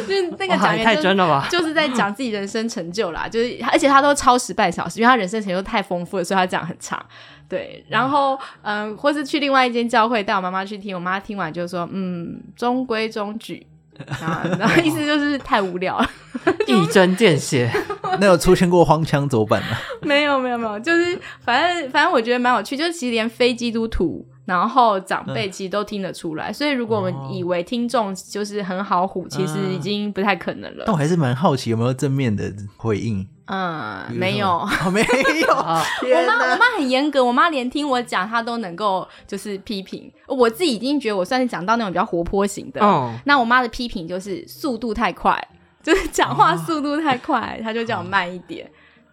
[0.08, 1.48] 就那个讲员太真了吧？
[1.50, 7.04] 就是在讲自己人生成就啦，就是而且他都超时半小时，因为他人生成就太丰富了，所以他讲很长。
[7.48, 13.66] 对，然后嗯，或是去另外一间教会带我妈妈去听，我妈听完就说嗯，中规中矩。
[14.08, 16.10] 啊，然后意思就是太无聊了，
[16.68, 17.72] 一针见血。
[18.20, 19.78] 那有出现过荒腔走板吗？
[20.02, 24.26] 没有，没有，没有，就是反正反正我觉得蛮有趣，就是其实连非基督徒。
[24.50, 30.86] 然后长辈其实都听得出来，所以如果我们以为听众就是很好唬，其实已经不太可能了。
[30.88, 33.28] 但我还是蛮好奇有没有正面的回应。
[33.46, 35.48] 嗯，没有，没有。
[35.54, 40.12] 我妈我妈很严格，我妈连听我讲，她都能够就是批评。
[40.28, 42.82] 我自己已经觉得我算是讲到那种比较活泼型的。
[42.84, 45.48] 嗯，那我妈的批评就是速度太快，
[45.84, 48.70] 就是讲话速度太快，她就叫我慢一点。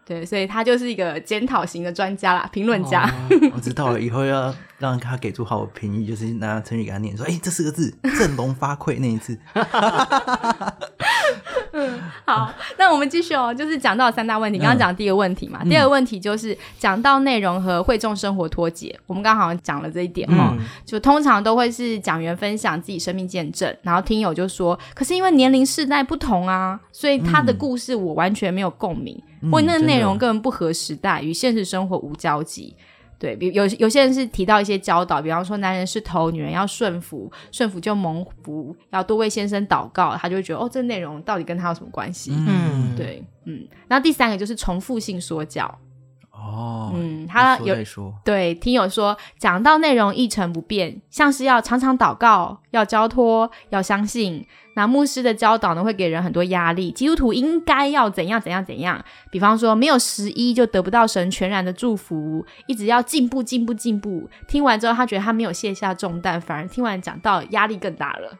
[0.07, 3.13] 对，所以他就是一个检讨型的专家啦，评论家。
[3.53, 9.37] 我知道了，以后要让他给出好评语，就是拿成语给他念，说：“哎，这四个字，振聋发聩。”那一次。
[11.73, 14.61] 嗯， 好，那我们继续哦，就是讲到三大问题。
[14.61, 18.97] 刚刚讲第一个问题嘛，第二个问题就是讲到内容和会众生活脱节。
[19.09, 29.21] 我们刚好讲了这一点哦，就通常都会是讲员分享自己生命见证，然后听友就说：“可是因为年龄世代不同啊，所以他的故事我完全没有共鸣。”
[29.51, 32.75] 或那个内容根本不合时代，与现实生活无交集。
[33.19, 42.31] 对比有有些人是提到一些教导，比方说男人是头，女人要顺服，顺服就蒙福，要多为先生祷告，他就会觉得哦，这内容到底跟他有什么关系？
[42.35, 43.67] 嗯，对，嗯。
[43.89, 45.79] 然后第三个就是重复性说教。
[46.47, 47.75] 哦，嗯，他有
[48.25, 54.47] 对听友说讲到内容一成不变，像是要常常祷告，要交托，要相信。
[54.75, 56.91] 那牧师的教导呢，会给人很多压力。
[56.93, 59.03] 基督徒应该要怎样怎样怎样？
[59.31, 64.29] 比方说，没有十一就得不到神全然的祝福，一直要进步进步进步。
[64.47, 68.39] 听完之后，他觉得他没有卸下重担，反而听完讲到压力更大了。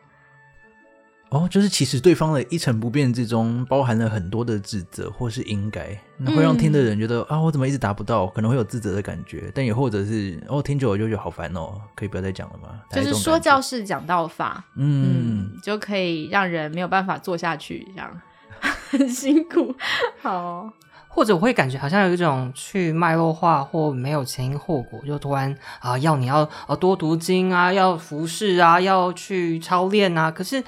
[1.29, 9.51] 哦，就是其实对方的一成不变之中，包含了很多的自责或是应该，那会让听的人觉得啊，我怎么一直达不到，可能会有自责的感觉。
[9.53, 12.81] 但也或者是哦，听久了就觉得好烦哦，可以不要再讲了吗？
[12.93, 18.21] 就是说教式讲道法，嗯，就可以让人没有办法做下去，这样
[18.91, 19.75] 很辛苦。
[20.23, 20.73] 好，
[21.09, 30.63] 或者我会感觉好像有一种去脉络化或没有前因后果，就突然啊要你要啊多读经啊，要服侍啊，要去操练啊，可是。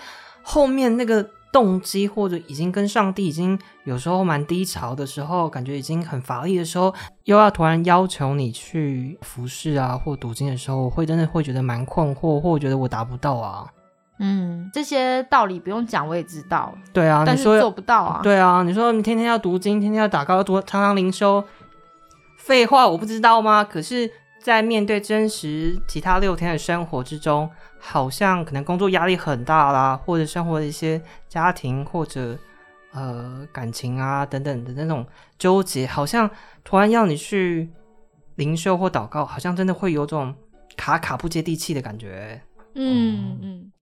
[0.51, 1.23] 后面那个
[1.53, 6.95] 动机，或者已经跟上帝已经有时候蛮低潮的时候，感觉已经很乏力的时候，
[7.25, 13.67] 又要突然要求你去服侍啊或读经的时候，我会真的会觉得蛮困惑，或觉得我达不到啊。
[14.21, 16.73] 嗯，这些道理不用讲，我也知道。
[16.95, 18.21] 对啊，但是做不到啊。
[18.23, 21.45] 对啊，你说你天天要读经，天天要打高，读常常灵修，
[22.39, 23.63] 废话，我不知道吗？
[23.63, 24.11] 可是，
[24.49, 32.35] 在面对真实其他六天的生活之中，好像可能工作压力很大啦，或者生活的一些家庭或者
[32.95, 35.07] 呃感情啊等等的那种
[35.39, 36.31] 纠结，好像
[36.65, 37.69] 突然要你去
[38.37, 40.35] 灵修或祷告，好像真的会有种
[40.79, 42.41] 卡卡不接地气的感觉。
[42.75, 43.73] 嗯嗯。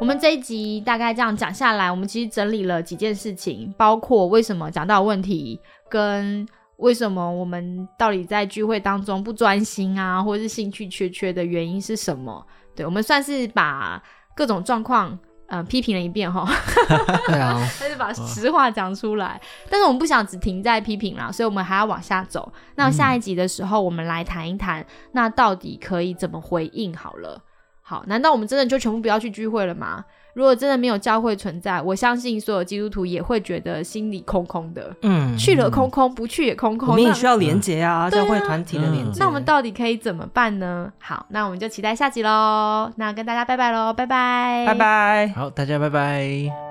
[0.00, 6.46] 我们这一集大概这样讲下来，我们其实整理了几件事情，包括为什么讲到问题，跟
[6.78, 12.44] 为什么我们到底在聚会当中不专心啊，或者是兴趣缺缺的原因是什么？
[12.74, 14.02] 对，我们算是把
[14.36, 15.18] 各种状况，
[15.48, 16.48] 嗯，批评了一遍哈。
[17.26, 19.40] 对啊， 还是把实话讲出来。
[19.68, 22.52] 但是我们不想只停在批评啦，所以我们还要往下走。
[22.76, 26.96] 那下一集的时候，我们来谈一谈，那到底可以怎么回应？
[26.96, 27.42] 好了。
[27.82, 30.04] 好，难道我们真的就全部不要去聚会了吗？
[30.38, 34.94] 如果真的没有教会存在，我相信所有基督徒也会觉得心里空空的。
[35.02, 36.90] 嗯，去了空空，不去也空空。
[36.90, 39.18] 我们也需要连接啊，教会团体的连接。
[39.18, 40.92] 那我们到底可以怎么办呢？
[41.00, 42.88] 好，那我们就期待下集喽。
[42.94, 45.32] 那跟大家拜拜喽，拜拜，拜拜。
[45.34, 46.67] 好，大家拜拜。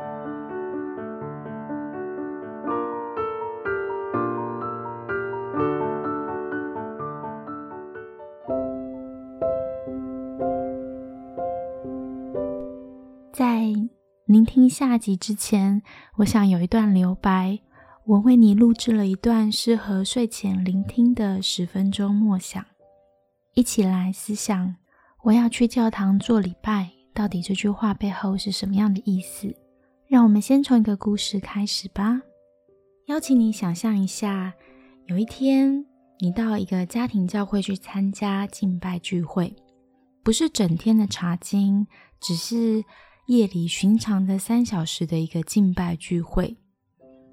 [14.48, 15.84] 听下集之前，
[16.16, 17.60] 我想有一段留白。
[18.06, 22.66] 我为你录制了一段适合睡前聆听的十分钟默想，
[23.56, 24.78] 一起来思想：
[25.24, 29.54] 我要去教堂做礼拜，到底这句话背后是什么样的意思？
[30.08, 32.22] 让我们先从一个故事开始吧。
[33.08, 34.54] 邀请你想象一下，
[35.08, 35.86] 有一天
[36.20, 39.54] 你到一个家庭教会去参加敬拜聚会，
[40.24, 41.86] 不是整天的查经，
[42.22, 42.86] 只是。
[43.28, 46.56] 夜里寻常的三小时的一个敬拜聚会，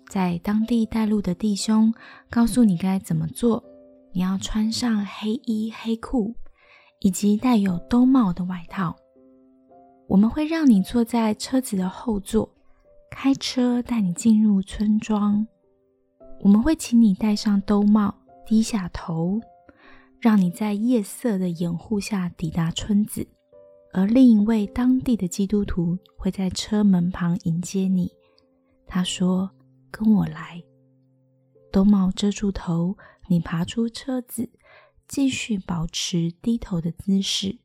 [0.09, 1.95] 在当地带路的弟兄
[2.29, 3.63] 告诉你该怎么做。
[4.13, 6.35] 你要穿上黑衣黑裤，
[6.99, 8.97] 以及带有兜帽的外套。
[10.09, 12.51] 我们会让你坐在车子的后座，
[13.09, 15.47] 开车带你进入村庄。
[16.41, 18.13] 我们会请你戴上兜帽，
[18.45, 19.41] 低下头，
[20.19, 23.29] 让你在夜色的掩护下抵达村子。
[23.97, 28.11] 而另一位当地的基督徒会在车门旁迎接你。
[28.89, 29.49] 他说
[29.89, 30.61] ：“跟我来。”
[31.71, 32.97] 兜帽遮住头，
[33.29, 34.51] 你爬出车子，
[35.07, 37.57] 继续保持低头的姿势。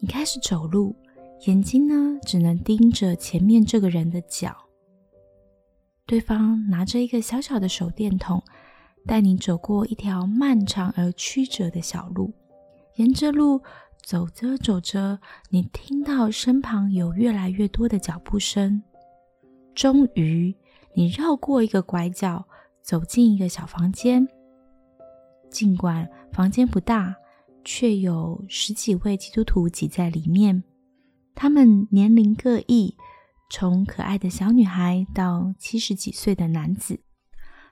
[0.00, 0.94] 你开始走路，
[1.46, 4.54] 眼睛呢只能盯着前面这个人的脚。
[6.04, 8.42] 对方拿着一个小小的手电筒，
[9.06, 12.34] 带你走过一条漫长而曲折的小路，
[12.96, 13.62] 沿着路。
[14.08, 18.82] 走着走着，你听到身旁有越来越多的脚步声。
[19.74, 20.56] 终于，
[20.94, 22.48] 你绕过一个拐角，
[22.80, 24.26] 走进一个小房间。
[25.50, 27.14] 尽管房间不大，
[27.62, 30.64] 却有十几位基督徒挤在里面。
[31.34, 32.96] 他们年龄各异，
[33.50, 36.98] 从可爱的小女孩到七十几岁的男子。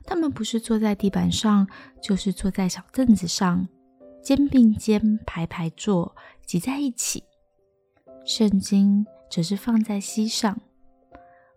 [0.05, 1.66] 他们不是坐在地板上，
[2.03, 3.66] 就是坐在小凳子上。
[4.27, 7.22] 肩并肩排排坐，挤在一起。
[8.24, 10.61] 圣经则是放在膝上，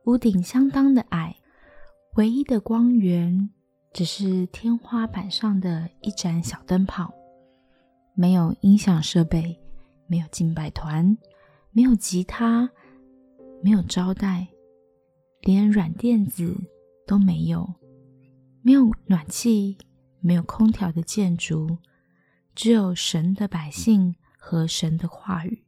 [0.04, 1.36] 屋顶相当的矮，
[2.18, 3.50] 唯一的光源
[3.92, 7.12] 只是天花板上的一盏小灯泡。
[8.14, 9.60] 没有音响设备，
[10.06, 11.18] 没有敬拜团，
[11.72, 12.70] 没有吉他，
[13.64, 14.48] 没有招待，
[15.42, 16.56] 连软垫子
[17.08, 17.68] 都没有，
[18.62, 19.76] 没有暖气，
[20.20, 21.80] 没有空调的建筑。
[22.56, 25.64] 只有神的百姓和神的话语，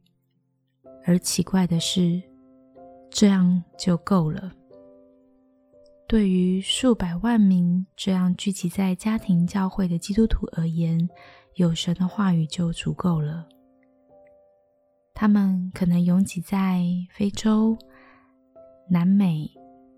[1.04, 2.22] 而奇怪的是，
[3.10, 4.52] 这样就够了。
[6.06, 11.08] 对于数百万名这样聚集在家庭教会的基督徒而言，
[11.54, 13.48] 有神的话语就足够了。
[15.14, 17.74] 他们可能拥挤在非洲、
[18.90, 19.50] 南美、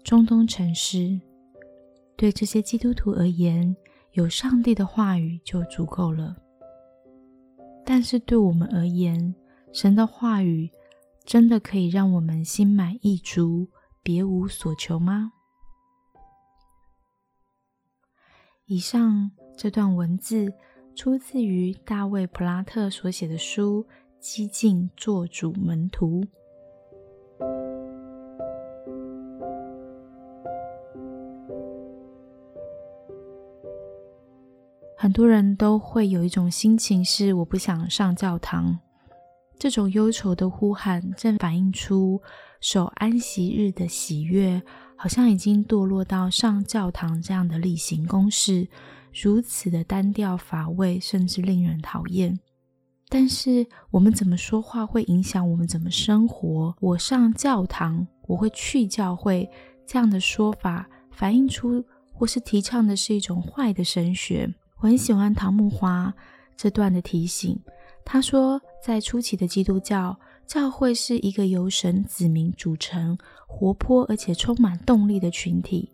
[0.04, 1.20] 中东城市，
[2.16, 3.74] 对这些基督徒而言，
[4.12, 6.36] 有上帝的话语就足够了。
[7.86, 9.34] 但是对我们而言，
[9.72, 10.70] 神的话语
[11.24, 13.68] 真的可以让我们心满意足、
[14.02, 15.32] 别无所求吗？
[18.66, 20.54] 以上这段文字
[20.96, 23.84] 出自于大卫·普拉特所写的书
[24.18, 26.22] 《激进做主门徒》。
[35.04, 38.78] 很多人都会有一种心情是我不想上教堂。
[39.58, 42.22] 这种忧愁的呼喊，正反映出
[42.62, 44.62] 守安息日的喜悦，
[44.96, 48.66] 好像已经堕落到上教堂这样的例行公事，
[49.12, 52.40] 如此的单调乏味，甚至令人讨厌。
[53.10, 56.74] 但是，我们怎么说话会影响我们怎么生活？
[56.80, 59.50] 我上教堂，我会去教会，
[59.86, 61.84] 这样的说法，反映出
[62.14, 64.54] 或是提倡的是一种坏的神学。
[64.84, 66.12] 我很喜欢唐木华
[66.58, 67.58] 这段的提醒，
[68.04, 68.60] 他说。
[68.82, 70.14] 在初期的基督教
[70.46, 73.16] 教会是一个由神子民组成、
[73.46, 75.90] 活泼而且充满动力的群体。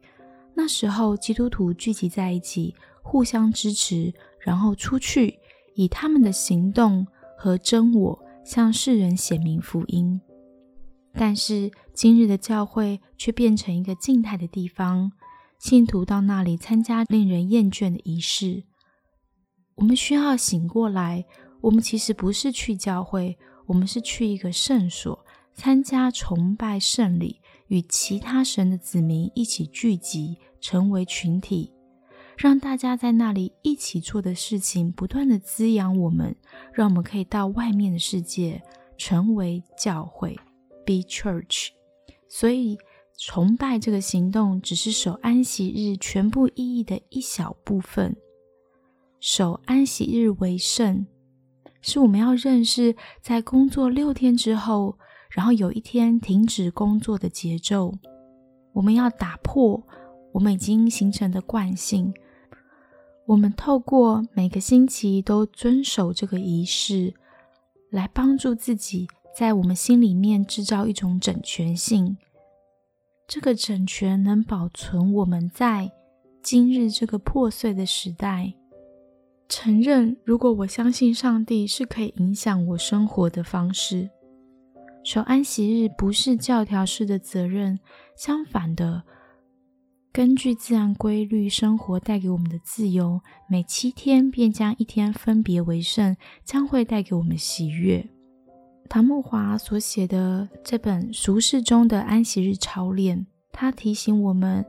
[0.55, 5.38] 那时候，基督徒聚集在一起，互相支持，然后出去
[5.76, 7.07] 以他们的行动
[7.38, 10.20] 和真我向世人显明福音。
[11.12, 15.12] 但是，今日的教会却变成一个静态的地方，
[15.61, 18.64] 信徒到那里参加令人厌倦的仪式。
[19.81, 21.24] 我们需要醒过来。
[21.62, 25.24] 我们其实不是去教会，我们是去一个圣所，
[25.55, 31.72] 参加崇拜圣礼，与其他神的子民一起聚集，成为群体，
[32.37, 36.37] 让大家在那里一起做的事情，不断的滋养我们，
[36.72, 38.62] 让我们可以到外面的世界，
[38.97, 40.39] 成为教会
[40.85, 41.68] ，be church。
[42.28, 42.78] 所以，
[43.18, 48.16] 崇拜这个行动只是守安息日全部意义的一小部分，
[49.20, 51.06] 守安息日为圣。
[51.82, 54.98] 是我们要认识，在工作六天之后，
[55.30, 57.94] 然后有一天停止工作的节奏。
[58.72, 59.82] 我们要打破
[60.32, 62.12] 我们已经形成的惯性。
[63.26, 67.14] 我们透过每个星期都遵守这个仪式，
[67.90, 69.06] 来帮助自己
[69.36, 72.16] 在我们心里面制造一种整全性。
[73.26, 75.92] 这个整全能保存我们在
[76.42, 78.54] 今日这个破碎的时代。
[79.51, 84.09] 承认，如果我相信上帝是可以影响我生活的方式。
[85.03, 87.80] 守安息日不是教条式的责任，
[88.16, 89.03] 相反的，
[90.12, 98.09] 根据自然规律生活带给我们的自由，每七天便将一天分别为圣，将会带给我们喜悦。
[98.88, 103.18] 唐木华所写的这本《俗世中的安息日操练》，
[103.51, 104.64] 他提醒我们。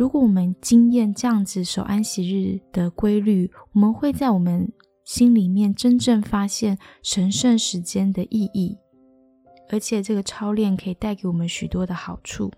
[0.00, 4.66] 如果我们经验这样子守安息日的规律，我们会在我们
[5.04, 8.78] 心里面真正发现神圣时间的意义，
[9.68, 12.50] 而且这个操练可以带给我们许多的好处。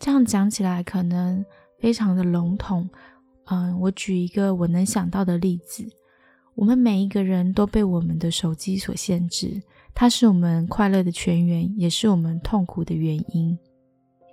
[0.00, 1.44] 这样讲起来可能
[1.78, 2.90] 非常的笼统，
[3.44, 5.88] 嗯，我举一个我能想到的例子：
[6.56, 9.62] 我们每一个人都被我们的手机所限制，
[9.94, 13.56] 它是我们快乐的泉源，也是我们痛苦的原因。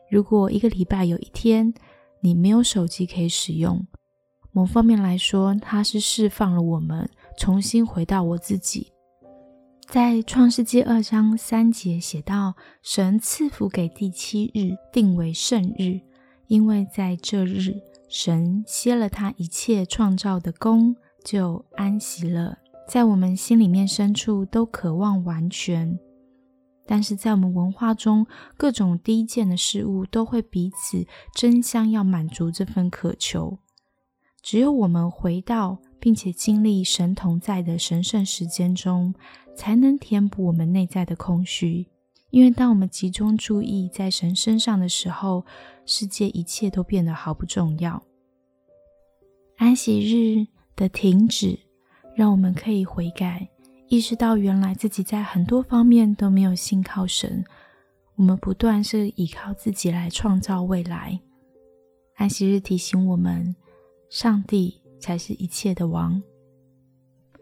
[0.09, 1.71] 如果一个礼拜有一天，
[2.25, 3.85] 你没有手机可以使用，
[4.51, 7.07] 某方面来说，它是释放了我们，
[7.37, 8.91] 重新回到我自己。
[9.87, 16.01] 在创世纪二章三节写到：“神赐福给第七日，定为圣日，
[16.47, 17.75] 因为在这日，
[18.09, 22.57] 神歇了他一切创造的功，就安息了。”
[22.89, 25.99] 在我们心里面深处，都渴望完全。
[26.85, 33.57] 但是在我们文化中，各种低贱的事物都会彼此争相要满足这份渴求。
[34.41, 39.15] 只有我们回到并且经历神同在的神圣时间中，
[39.55, 41.87] 才能填补我们内在的空虚。
[42.29, 45.45] 因为当我们集中注意在神身上的时候，
[45.85, 48.03] 世界一切都变得毫不重要。
[49.57, 51.57] 安息日的停止，
[52.13, 53.49] 让我们可以悔改。
[53.87, 57.45] 意识到原来自己在很多方面都没有信靠神，
[58.15, 61.19] 我们不断是依靠自己来创造未来。
[62.15, 63.55] 安息日提醒我们，
[64.09, 66.21] 上帝才是一切的王。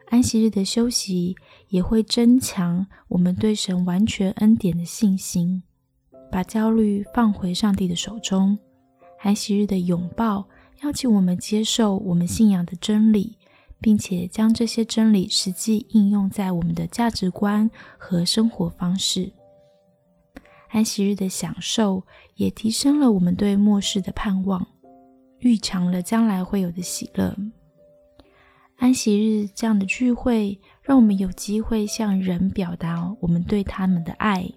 [0.08, 1.36] 安息日的休息
[1.70, 5.64] 也会增强我们对神完全恩典的信心，
[6.30, 8.60] 把焦虑放回上帝的手中。
[9.22, 10.46] 安息日的拥抱
[10.84, 13.38] 邀请我们接受我们信仰的真理。
[13.84, 19.32] 并且将这些真理实际应用在我们的价值观和生活方式。
[20.70, 22.02] 安息日的享受
[22.36, 24.66] 也提升了我们对末世的盼望，
[25.40, 27.36] 预尝了将来会有的喜乐。
[28.78, 34.50] 安息日这样的聚会，让我们有机会向人表达我们对他们的爱。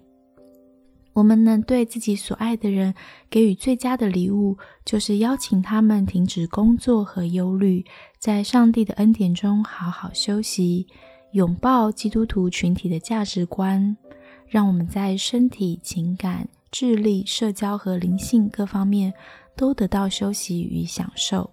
[1.17, 2.93] 我们能对自己所爱的人
[3.27, 4.55] 给予最佳的礼物，
[4.85, 7.83] 就是邀请他们停止工作和忧虑，
[8.19, 10.85] 在上帝的恩典中好好休息，
[11.31, 13.97] 拥抱基督徒群体的价值观，
[14.45, 19.11] 让我们在身体、情感、智力、社交和灵性各方面
[19.55, 21.49] 都得到休息与享受。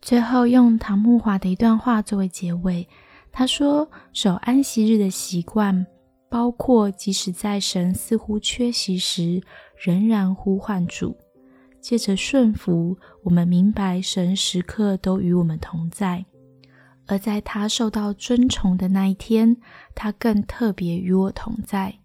[0.00, 2.88] 最后用唐木华的一段话作为结尾，
[3.30, 5.86] 他说：“守安息日的习惯，
[6.28, 9.42] 包括即使在神似乎缺席时，
[9.76, 11.16] 仍然呼唤主。
[11.80, 16.24] 借着顺服，我们明白神时刻都与我们同在；
[17.06, 19.56] 而在他受到尊崇的那一天，
[19.94, 21.98] 他更特别与我同在。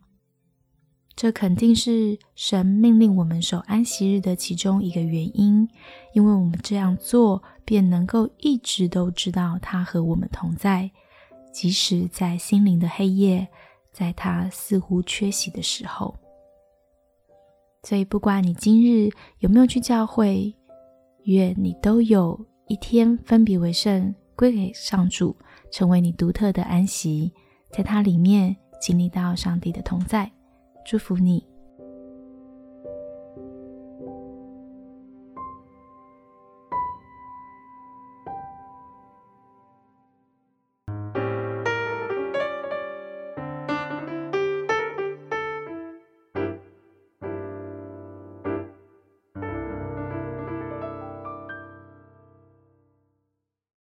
[1.16, 5.68] 这肯定是神命令我们守安息日的其中一个原因，
[6.14, 10.92] 因为我们这样做。”便能够一直都知道他和我们同在，
[11.54, 13.48] 即使在心灵的黑夜，
[13.94, 16.14] 在他似乎缺席的时候。
[17.84, 20.54] 所以，不管你今日有没有去教会，
[21.26, 25.36] 愿你都有一天分别为圣，归给上主，
[25.72, 27.32] 成为你独特的安息，
[27.72, 30.32] 在它里面经历到上帝的同在。
[30.86, 31.53] 祝福你。